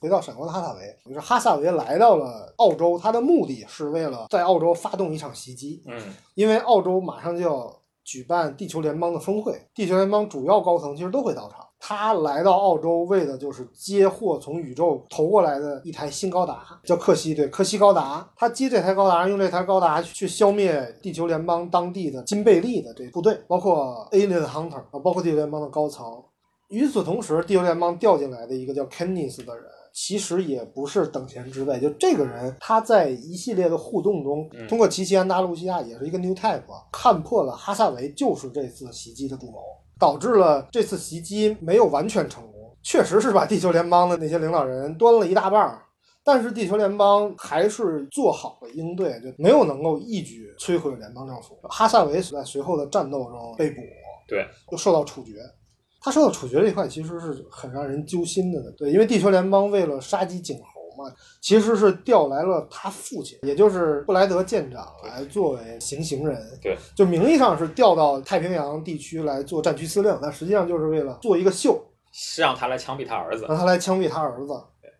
[0.00, 5.82] 回到闪光的哈萨维，就是哈萨维来到了澳洲，他的目的是为了在澳洲发动一场袭击。
[5.86, 5.98] 嗯，
[6.34, 11.66] 因为澳洲马上就要举办地球联邦的峰会，地球联邦主要高层其实都会到场。
[11.86, 18.26] 他来到澳洲，为的就是接货从宇宙投过来的一台新高达，叫克西，对，克西高达。
[18.38, 26.06] 他接这台高达，用这台高达去消灭地球联邦当地的金贝利的这部队，包括 Alien Hunter 啊，包括地球联邦的高层。
[26.68, 31.78] 与此同时，地球联邦调进来的一个叫 Kenneth 的人，其实也不是等闲之辈。
[31.78, 39.58] 就这个人，他在一系列的互动中，通过奇奇安达卢西亚也是一个 New Type，看破了哈萨维就是这次袭击的主谋。
[39.98, 45.82] 导致了这次袭击没有完全成功，确实是把地球联邦的那些领导人端了一大半儿，
[46.24, 51.56] 但是地球联邦还是做好了应对，就没有能够一举摧毁联邦政府。
[51.64, 53.80] 哈萨维在随后的战斗中被捕，
[54.26, 55.34] 对，又受到处决。
[56.00, 60.73] 他受到处决这一块其实是很让人揪心的，对，因为地球联邦为了杀鸡儆猴。
[61.40, 66.40] 其实是调来了他父亲，也就是布莱德舰长来作为行刑人。
[66.62, 74.52] 对，就名义上是调到太平洋地区来做战区司令，但实际上就是为了做一个秀，是让他来枪毙他儿子，让他来枪毙他儿子。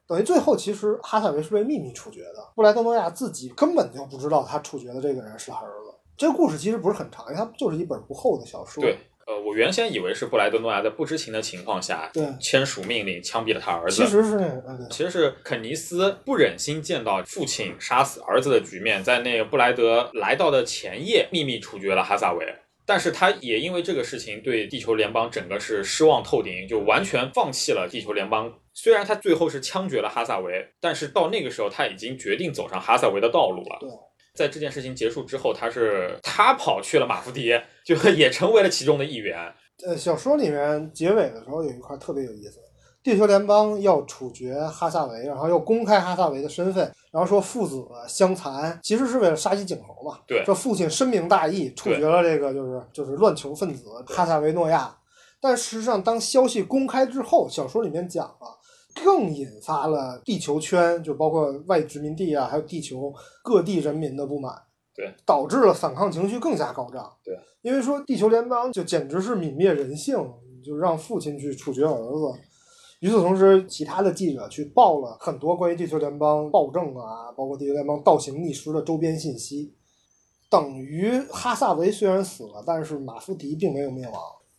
[0.07, 5.95] 等于最后其实哈萨维是被秘密处决的，布莱德诺亚自己根本就不知道他处决的这个人是他儿子。
[6.17, 8.83] 这个故事其实不是很长，因为它就是一本不厚的小说。
[8.83, 8.99] 对。
[9.27, 14.05] 呃，我原先以为是布莱德诺亚在不知情的情况下，对签署命令枪毙了他儿子。
[14.05, 22.45] 其实是那个，其实是肯尼斯不忍心见到父亲杀死儿子的局面，在那个布莱德来到的前夜秘密处决了哈萨维。
[22.87, 28.53] 但是他也因为这个事情对地球联邦整个是失望透顶，就完全放弃了地球联邦。
[28.75, 33.79] 虽然他最后是枪决了哈萨维，但是到那个时候他已经决定走上哈萨维的道路了。
[33.81, 33.89] 对。
[34.35, 37.53] 在这件事情结束之后，他是他跑去了马夫迪，
[37.85, 39.38] 就也成为了其中的一员。
[39.87, 42.59] 呃，小说里面结尾的时候有一块特别有意思，
[43.03, 50.18] 地球联邦要处决哈萨维，然后要公开哈萨维的身份，然后说父子相残，其实是为了杀鸡儆猴嘛。
[50.27, 54.97] 对，这父亲深明大义，处决了这个就是就是乱球分子哈萨维诺亚。
[55.40, 58.59] 但事实上，当消息公开之后，小说里面讲了。
[59.03, 64.55] 更引发了地球圈，就包括外殖民地啊，还有地球各地人民的不满，
[64.95, 70.17] 对，导致了反抗情绪更加高涨，对，因为说地球联邦就简直是泯灭人性，
[70.65, 72.41] 就让父亲去处决儿子。
[73.01, 79.75] 与此同时，其他的记者去报了很多关于地球联邦暴政啊，包括地球联邦倒行逆施的周边信息，
[80.49, 84.15] 等于哈萨维虽然死了，但是马夫迪并没有灭亡，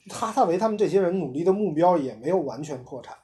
[0.09, 3.15] 哈萨维他们这些人努力的目标也没有完全破产。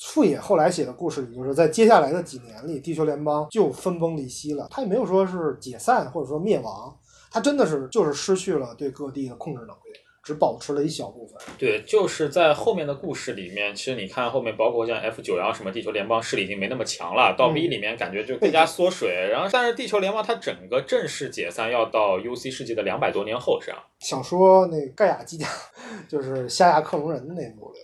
[0.00, 4.68] 富野后来写的故事里，就是在接下来的几年里，地球联邦就分崩离析了。
[4.70, 6.96] 他也没有说是解散或者说灭亡，
[7.30, 9.90] 他真的是就是失去了对各地的控制能力，
[10.22, 11.36] 只保持了一小部分。
[11.58, 17.34] 对，就是在后面的故事里面，其实你看后面，包括像 F 九幺什么，地球联邦势力已经没那么强了。
[17.36, 19.10] 到 V 里面感觉就更加缩水。
[19.32, 23.80] 然后，但是地球联邦它整个正式解散要到 UC 世纪的两百多年后，这样。
[23.98, 25.48] 小说那盖亚机甲
[26.08, 27.80] 就是夏亚克隆人那部里。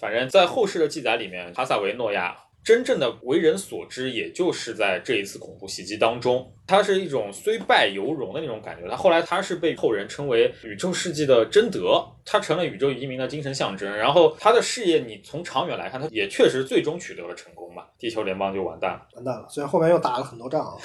[0.00, 8.86] 反正，在后世的记载里面，哈萨维诺亚真正的为人所知，也就是在这一次恐怖袭击当中，他是一种虽败犹荣的那种感觉。
[8.88, 13.90] 他后来他是被后人称为宇宙世纪的贞德，他成了宇宙移民的精神象征。
[13.90, 17.84] 然后他的事业，你从长远来看，他也确实最终取得了成功嘛。
[17.98, 19.46] 地球联邦就完蛋了，完蛋了。
[19.48, 20.78] 虽然后面又打了很多仗，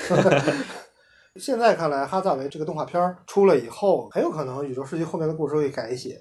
[1.36, 6.18] 现在看来，哈萨维这个动画片出了以后，很有可能宇宙世纪后面的故事会改写。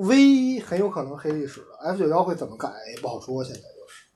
[0.00, 4.06] V 很有可能黑历史的，F 九幺会怎么改也不好说，现在就是。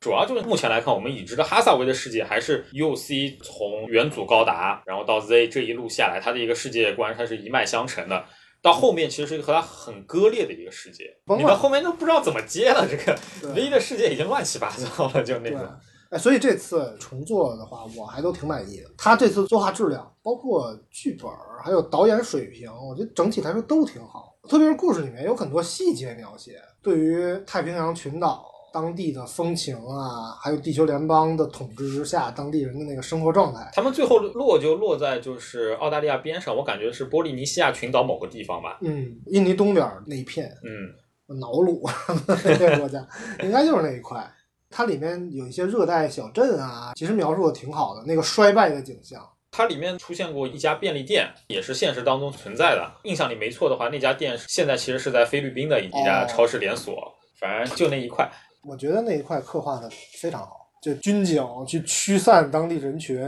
[0.00, 8.24] 主要就是目前来看，我们已知的哈萨维的世界还是 UC 从元祖高达，然后到 Z 这一路下来，它的一个世界观它是一脉相承的。
[8.62, 11.04] 到后面其实是一个和它很割裂的一个世界，
[11.38, 12.86] 你们后面都不知道怎么接了。
[12.86, 15.68] 这个对 V 的世界已经乱七八糟了，就那对种。，
[16.10, 18.90] 哎，所以这次重做的话，我还都挺满意的。
[18.98, 24.36] 他这次作画质量，包括剧本儿，还有导演水平，我觉得整体来说都挺好。
[24.48, 33.70] 特别是故事里面有很多细节描写，对于太平洋群岛当地的风情啊，还有地球联邦的统治之下当地人的那个生活状态。
[33.72, 38.78] 他们最后落就落在就是澳大利亚边上，我感觉是波利尼西亚群岛某个地方吧。
[38.82, 41.88] 嗯，印尼东边儿那一片，嗯，瑙鲁
[42.26, 43.06] 那个国家，
[43.44, 44.28] 应该就是那一块。
[44.70, 49.20] 它里面有一些热带小镇啊，其实描述的挺好的，那个衰败的景象。
[49.50, 52.90] 它里面出现过一家便利店，也是现实当中存在的。
[53.02, 58.30] 印象里没错的话，那家店现在其实是在菲律宾的一家哦超市连锁，反正就那一块。
[58.62, 59.90] 我觉得那一块刻画的
[60.20, 63.20] 非常好，就军警去驱散当地人群，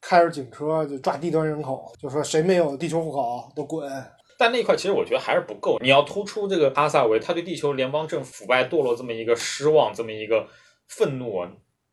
[0.00, 3.88] 开着警车就抓低端人口，就说谁没有地球户口都滚。
[4.36, 10.46] 但那一块其实我觉得还是不够，你要突出这个阿萨维他对地球联邦政府腐败堕落这么一个失望，这么一个
[10.88, 11.46] 愤怒，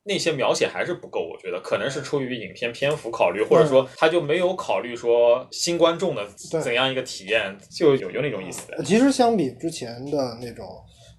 [0.03, 1.19] 那些描写还是不够。
[1.21, 6.25] 我觉得可能是出于影片篇幅考虑，或者说他就没有考虑说新观众的
[6.61, 8.61] 怎样一个体验，就有有那种意思。
[8.83, 10.67] 其实相比之前的那种，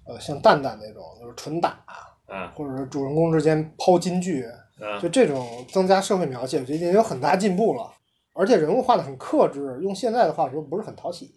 [0.07, 1.83] 呃，像蛋蛋那种就是纯打，
[2.31, 4.45] 嗯或者是主人公之间抛金句，
[4.79, 7.93] 嗯，就这种增加社会描写，我觉得已经有很大进步了。
[8.33, 11.31] 而且人物画的很克制，用现在的话说不是很讨喜。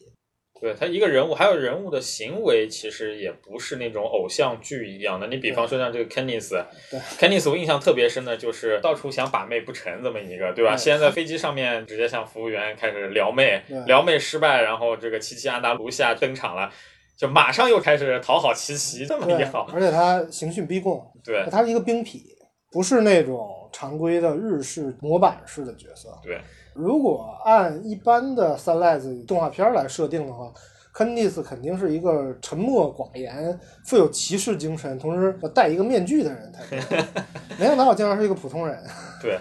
[0.61, 5.27] 对他一个人物，还有人物的行为，其实也不是那种偶像剧一样的。
[5.29, 10.75] 你比方说像这个 Kennis 我印象特别深的就是到处想把妹不成这么一个，对吧？
[10.75, 16.71] 对先在飞机上面直接向服务员开始撩妹，撩妹失败，然后这个琪琪安达卢西亚登场了，
[17.17, 22.21] 就马上又开始讨好琪琪，这么对一好，，而且他刑讯逼供，对他是一个兵痞，
[22.71, 26.09] 不是那种常规的日式模板式的角色。
[26.23, 26.41] 对，
[26.75, 30.53] 如果按一般的三赖子动画片来设定的话，
[30.93, 37.05] 肯尼斯肯定是一个沉默寡言、富有骑士精神，同时要戴一个面具的人才对。
[37.59, 38.77] 没想到竟然是一个普通人。
[39.23, 39.39] 对，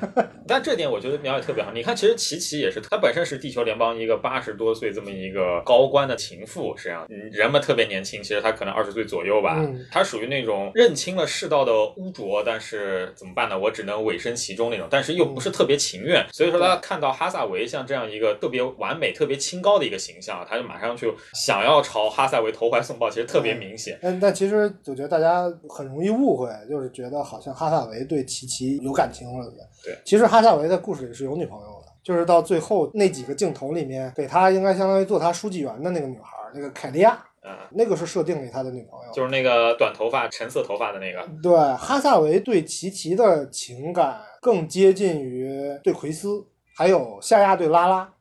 [0.47, 1.71] 但这点我觉得描写特别好。
[1.71, 9.57] 你看，其实琪琪也是，她本身是地球联邦一个八十多岁这么一个高官的情妇，实际上，嗯人们特别年轻，其实她可能二十岁左右吧。
[9.59, 13.57] 嗯她属于那种认清了世道的污浊，但是怎么办呢？
[13.57, 16.25] 我只能委身其中那种，但是又不是特别情愿。
[16.31, 23.97] 所以说，她看到哈萨维像这样一个特别完美、特别清高的一个形象，她就马上就想要朝哈萨维投怀送抱，其实特别明显。
[24.01, 29.68] 但但其实我觉得大家很容易误会，就是觉得好像哈萨维对琪琪有感情了的。
[29.83, 39.11] 对，其实哈萨维在故事里是有女朋友的，就是到最后那几个镜头里面，给他应该相当于做他书记员的那个女孩，那个凯利亚，嗯，那个是设定给他的女朋友。
[39.13, 41.27] 就是那个短头发、橙色头发的那个。
[41.41, 48.13] 对，哈萨维对琪琪的情感更接近于对奎斯，还有夏亚对拉拉，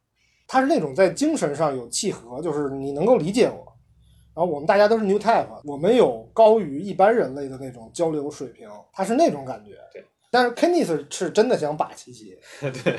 [0.47, 3.67] 他是那种在精神上有契合，就是你能够理解我。
[4.35, 9.73] 然后我们大家都是 new type，我们有高于一般人类的那种交流水平，他是那种感觉。
[9.93, 12.37] 对，但是 Kennis 是真的想把琪琪。
[12.61, 12.99] 对，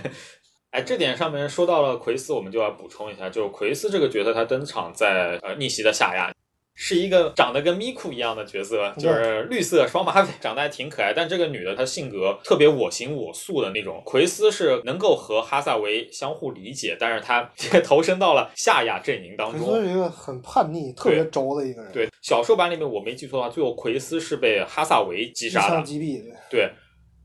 [0.71, 6.32] 哎，这点上面说到了奎斯，我们就要补充一下，就是奎斯这个角色，他登场在呃逆袭的夏亚，
[6.75, 11.11] 是一个长得跟咪库一样的角色，就是绿色双马尾，长得还挺可爱。
[11.13, 14.01] 但这个女的她性格特别我行我素的那种。
[14.05, 19.67] 奎斯是能够和哈萨维相互理解，但是她也投身到了夏亚阵营当中。
[19.67, 25.84] 奎斯是一个很叛逆、特别轴的一个人，对，小说版里面我没记错的话，最后奎斯是被哈萨维击杀的枪。
[25.84, 26.23] 击毙。
[26.49, 26.71] 对，对，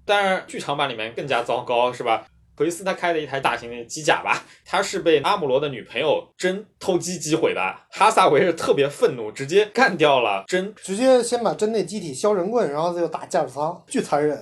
[0.06, 2.26] 但是剧场版里面更加糟糕，是吧？
[2.56, 7.60] 奎斯他开的一台大型的机甲吧，他是被阿姆罗的女朋友真偷机击毁的。
[7.90, 10.72] 哈萨维是特别愤怒，直接干掉了真。
[10.76, 14.38] 直接先把真那机体削人棍，然后再又打驾驶舱，巨残忍。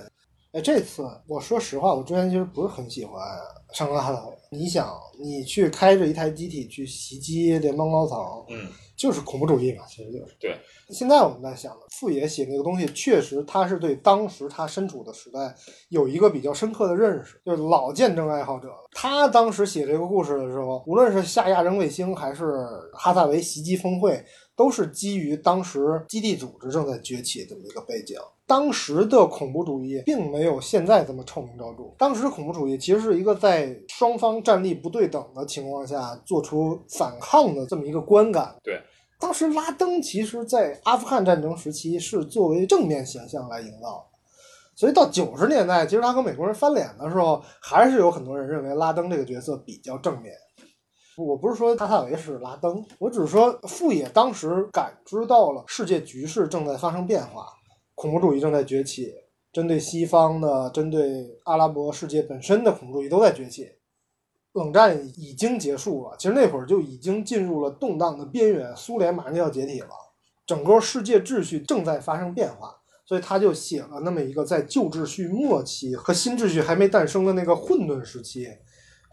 [0.51, 3.19] 哎，这次我说实话，我之前其实不是很喜欢
[3.73, 4.23] 上官哈萨。
[4.49, 8.19] 你想，你去开着一台机体去袭击联邦高层，
[8.49, 10.35] 嗯，就是恐怖主义嘛，其实就是。
[10.39, 10.55] 对。
[10.89, 15.55] 现在我们在想，富野写那个东西，确实他是对当时他身处的时代
[15.89, 18.69] 有一个比较深刻的认识，就是老见证爱好者。
[18.91, 24.23] 他当时写这个故事的时候，无论是下亚人卫星还是哈萨维袭击峰会，
[24.55, 28.17] 都是基于当时基地组织正在崛起这么一个背景。
[28.45, 31.83] 当时的恐怖主义并没有现在这么臭名昭著。
[31.97, 38.55] 当时恐怖主义其实是一个在双方战力不对等的情况下做出反抗的这么一个观感。
[38.63, 38.81] 对。
[39.19, 44.19] 当时拉登其实，在阿富汗战争时期是作为正面形象来营造的，
[44.75, 50.33] 所以到九十年代，其实他和美国人翻脸的时候，还是有很多人认为拉登这个角色比较正面。
[51.17, 57.47] 我不是说哈萨维是拉登，我只是说富野当时感知到了世界局势正在发生变化，
[57.93, 59.13] 恐怖主义正在崛起，
[59.51, 63.69] 针对西方的、针对阿拉伯世界本身的恐怖主义都在崛起。
[64.53, 69.89] 冷战已经结束了，其实那会儿就已经进入了动荡的边缘，苏联马上就要解体了，
[70.45, 78.47] 整个世界秩序正在发生变化，所以他就写了那么一个在旧秩序末期和新秩序还没诞生的那个混沌时期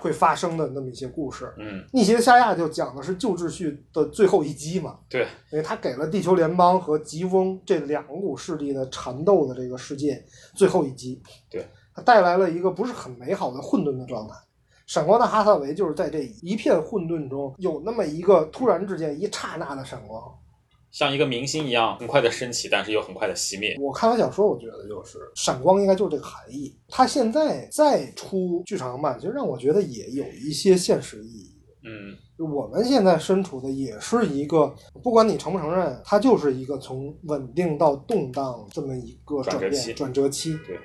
[0.01, 1.53] 会发生的那么一些故事。
[1.59, 10.25] 嗯，逆袭的夏亚就讲的是旧秩序的最后一击嘛，对，因为他给了地球联邦和吉翁这两股势力的缠斗的这个世界
[10.55, 14.35] 最后一击，对，他带来了一个不是很美好的混沌的状态。
[14.87, 20.21] 闪光的哈萨维就是在这一片混沌中有那么一个突然之间一刹那的闪光。
[20.91, 23.77] 像一个明星一样，很快的升起，但是又很快的熄灭。
[23.79, 26.77] 我看完小说，我觉得就是闪光应该就是这个含义。
[26.89, 31.57] 他现在再出剧场版，其实让我觉得也有一些现实意义。
[31.83, 40.59] 嗯，我们现在身处的也是一个，不管你承不承认，它就是一个从稳定到动荡这么一个转变转折期转折期。
[40.67, 40.79] 对，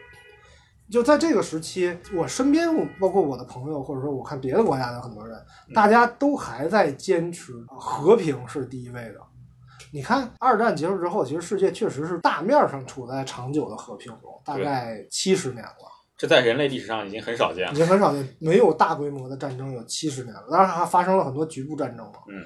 [0.90, 5.38] 就在这个时期，我身边包括我的朋友，或者说我看别的国家的很多人，
[5.74, 9.20] 大家都还在坚持和平是第一位的。
[9.96, 15.90] 你看，二战结束之后，其实世界确实是大面上处在长久的和平中，大概七十年了。
[16.18, 17.76] 这在人类历史上已经很少见已。
[17.76, 22.20] 经很少见，没有大规模的战争有七十年了，当然还发生了很多局部战争嘛。
[22.28, 22.44] 嗯，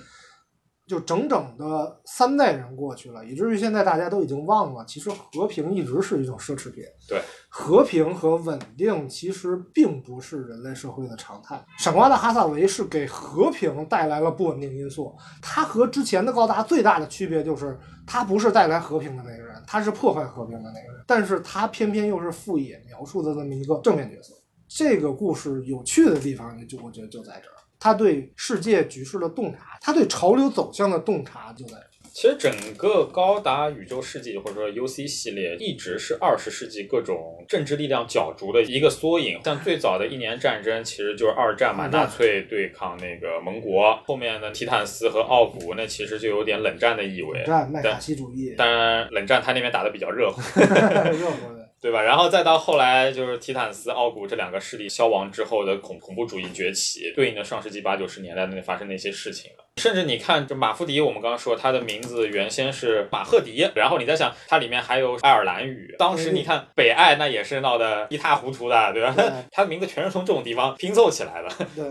[0.90, 6.84] 就整整的三代人过去了，以至于现在大家都已经忘了，其实和平一直是一种奢侈品。
[7.08, 11.64] 对，和平和稳定其实并不是人类社会的常态。
[11.78, 17.78] 闪光的哈萨维是给和平带来了不稳定因素，他和之前的高达最大的区别就是，
[18.08, 24.34] 他不是带来和平的那个人，他是破坏和平的那个人，但是他偏偏又是富野描述的这么一个正面角色。
[24.68, 31.77] 这个故事有趣的地方，就我觉得就在这儿，他对世界局势的洞察，他对潮流走向的洞察就在。
[32.11, 39.39] 其实整个高达宇宙世纪或者说 UC 系列一直是二十世纪各种政治力量角逐的一个缩影。
[39.45, 43.95] 像最早的一年战争，其实就是二战嘛，纳粹对抗那个盟国。
[44.05, 47.43] 后面的提坦斯和奥古，那其实就有点冷战的意味。
[47.45, 51.59] 战麦卡锡主义，当然，冷战他那边打的比较热乎， 热乎的。
[51.82, 52.01] 对吧？
[52.01, 59.65] 然后再到后来，就是提坦斯、奥古这两个势力消亡之后的恐恐怖主义崛起，对应的上世纪八九十年代那发生的一些事情了。
[59.77, 65.95] 甚至你看，这马夫迪，我们刚刚说他的名字原先是马赫迪，然后你再想，它里面还有爱尔兰语。
[65.97, 69.13] 当时你看北爱那也是闹得一塌糊涂的，对吧？
[69.15, 71.49] 对 他的名字全是从这种地方拼凑起来的。
[71.75, 71.86] 对，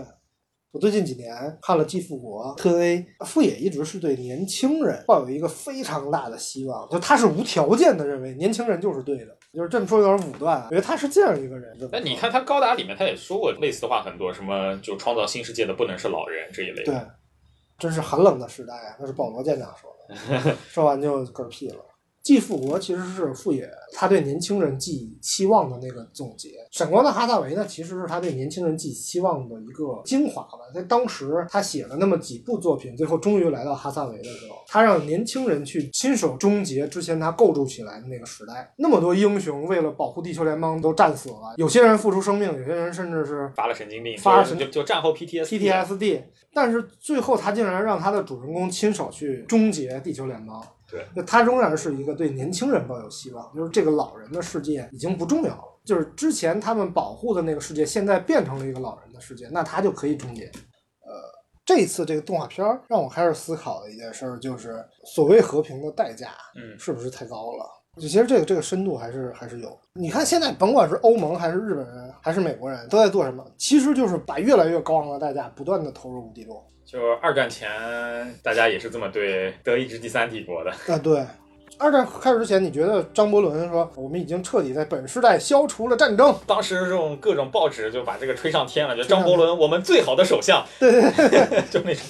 [0.71, 11.75] 我最近几年看了《继复国》特 A，富野一直是对年轻人抱有一个非常大的希望，就他是无条件的认为年轻人就是对的，就是这么说有点武断，因为他是这样一个人。
[11.91, 16.93] 那你看他高达里面，他也说过类似的话很多，什么就创造新世界的不能是老人这一类的。
[16.93, 17.01] 对，
[17.79, 18.95] 真是寒冷的时代啊！
[18.99, 21.83] 那是保罗舰长说的， 说完就嗝屁了。
[22.29, 26.49] 继复国其实是富野他对年轻人寄予期望的那个总结。
[26.69, 30.59] 闪光的哈萨维呢，其实是他对年轻人寄予期望的一个精华吧。
[30.71, 38.71] 在当时他写了那么几部作品，最后终于来到哈萨维的时候，他让年轻人去亲手终结之前他构筑起来的那个时代。
[38.77, 45.09] 那么多英雄为了保护地球联邦都战死了，有些人付出生命，有些人甚至是发了神经病，发了神就就战后。
[45.09, 46.21] PTSD，
[46.53, 50.63] 但是最后他竟然让他的主人公亲手去终结地球联邦。
[50.89, 60.45] 对，那他仍然是一个对年轻人抱有希望，就是这个老人的世界已经不重要了，就是之前他们保护的那个世界，现在变成了一个老人的世界，那他就可以终结。
[60.45, 61.11] 呃，
[61.65, 67.65] 这一次这个动画片儿让我开始思考的一件事儿，就是所谓和平的代价，嗯是不是太高了？
[67.95, 69.77] 就其实这个这个深度还是还是有。
[69.93, 73.45] 你看现在甭管是欧盟还是日本人还是美国人，都在做什么？
[73.57, 76.63] 其实就是把越来越高昂的代价不断的投入无底洞。
[76.85, 77.69] 就二战前，
[78.41, 80.71] 大家也是这么对德意志第三帝国的。
[80.71, 81.23] 啊，对。
[81.77, 86.35] 二战开始之前，你觉得张伯伦说我们已经彻底在本世代消除了战争？
[86.45, 91.63] 当时这种各种报纸就把这个吹上天了，就张伯伦我们最好的首相，对对对。
[91.71, 92.03] 就那种。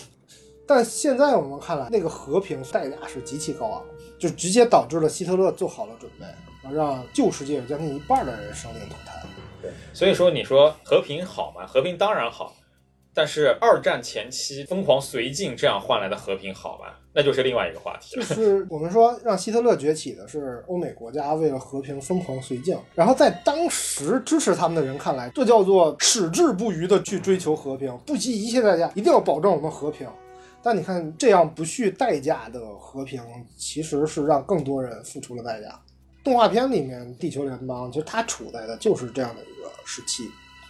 [0.65, 3.83] 但现在我们看来，那个和平代价是极其高昂，
[4.17, 6.25] 就直接导致了希特勒做好了准备，
[6.73, 9.15] 让旧世界有将近一半的人生灵涂炭。
[9.93, 11.65] 所以说你说和平好吗？
[11.65, 12.55] 和平当然好，
[13.13, 16.93] 但是二战前期疯狂绥靖这样换来的和平好吗？
[17.11, 18.21] 那就是另外一个话题就。
[18.21, 30.07] 是我们说让希特勒崛起的是欧美国家为了和平疯狂绥靖，然后在当时支持他们的人看来，这叫做矢志不渝的去追求和平，不惜一切代价，一定要保证我们和平。
[30.61, 33.21] 但你看，这样不恤代价的和平，
[33.57, 35.79] 其实是让更多人付出了代价。
[36.23, 40.29] 动画片里面，地球联邦其实它处在的就是这样的一个时期，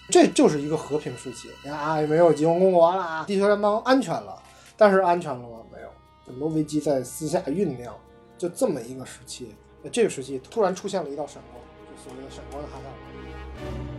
[0.09, 4.41] 这就是一个和平时期啊，没有吉翁公国啦，地球联邦安全了，
[4.77, 5.57] 但是安全了吗？
[5.71, 5.89] 没有，
[6.25, 7.93] 很多危机在私下酝酿，
[8.37, 9.55] 就这么一个时期。
[9.91, 13.98] 这个时期突然出现了一道闪光，就所谓的闪光的哈萨韦。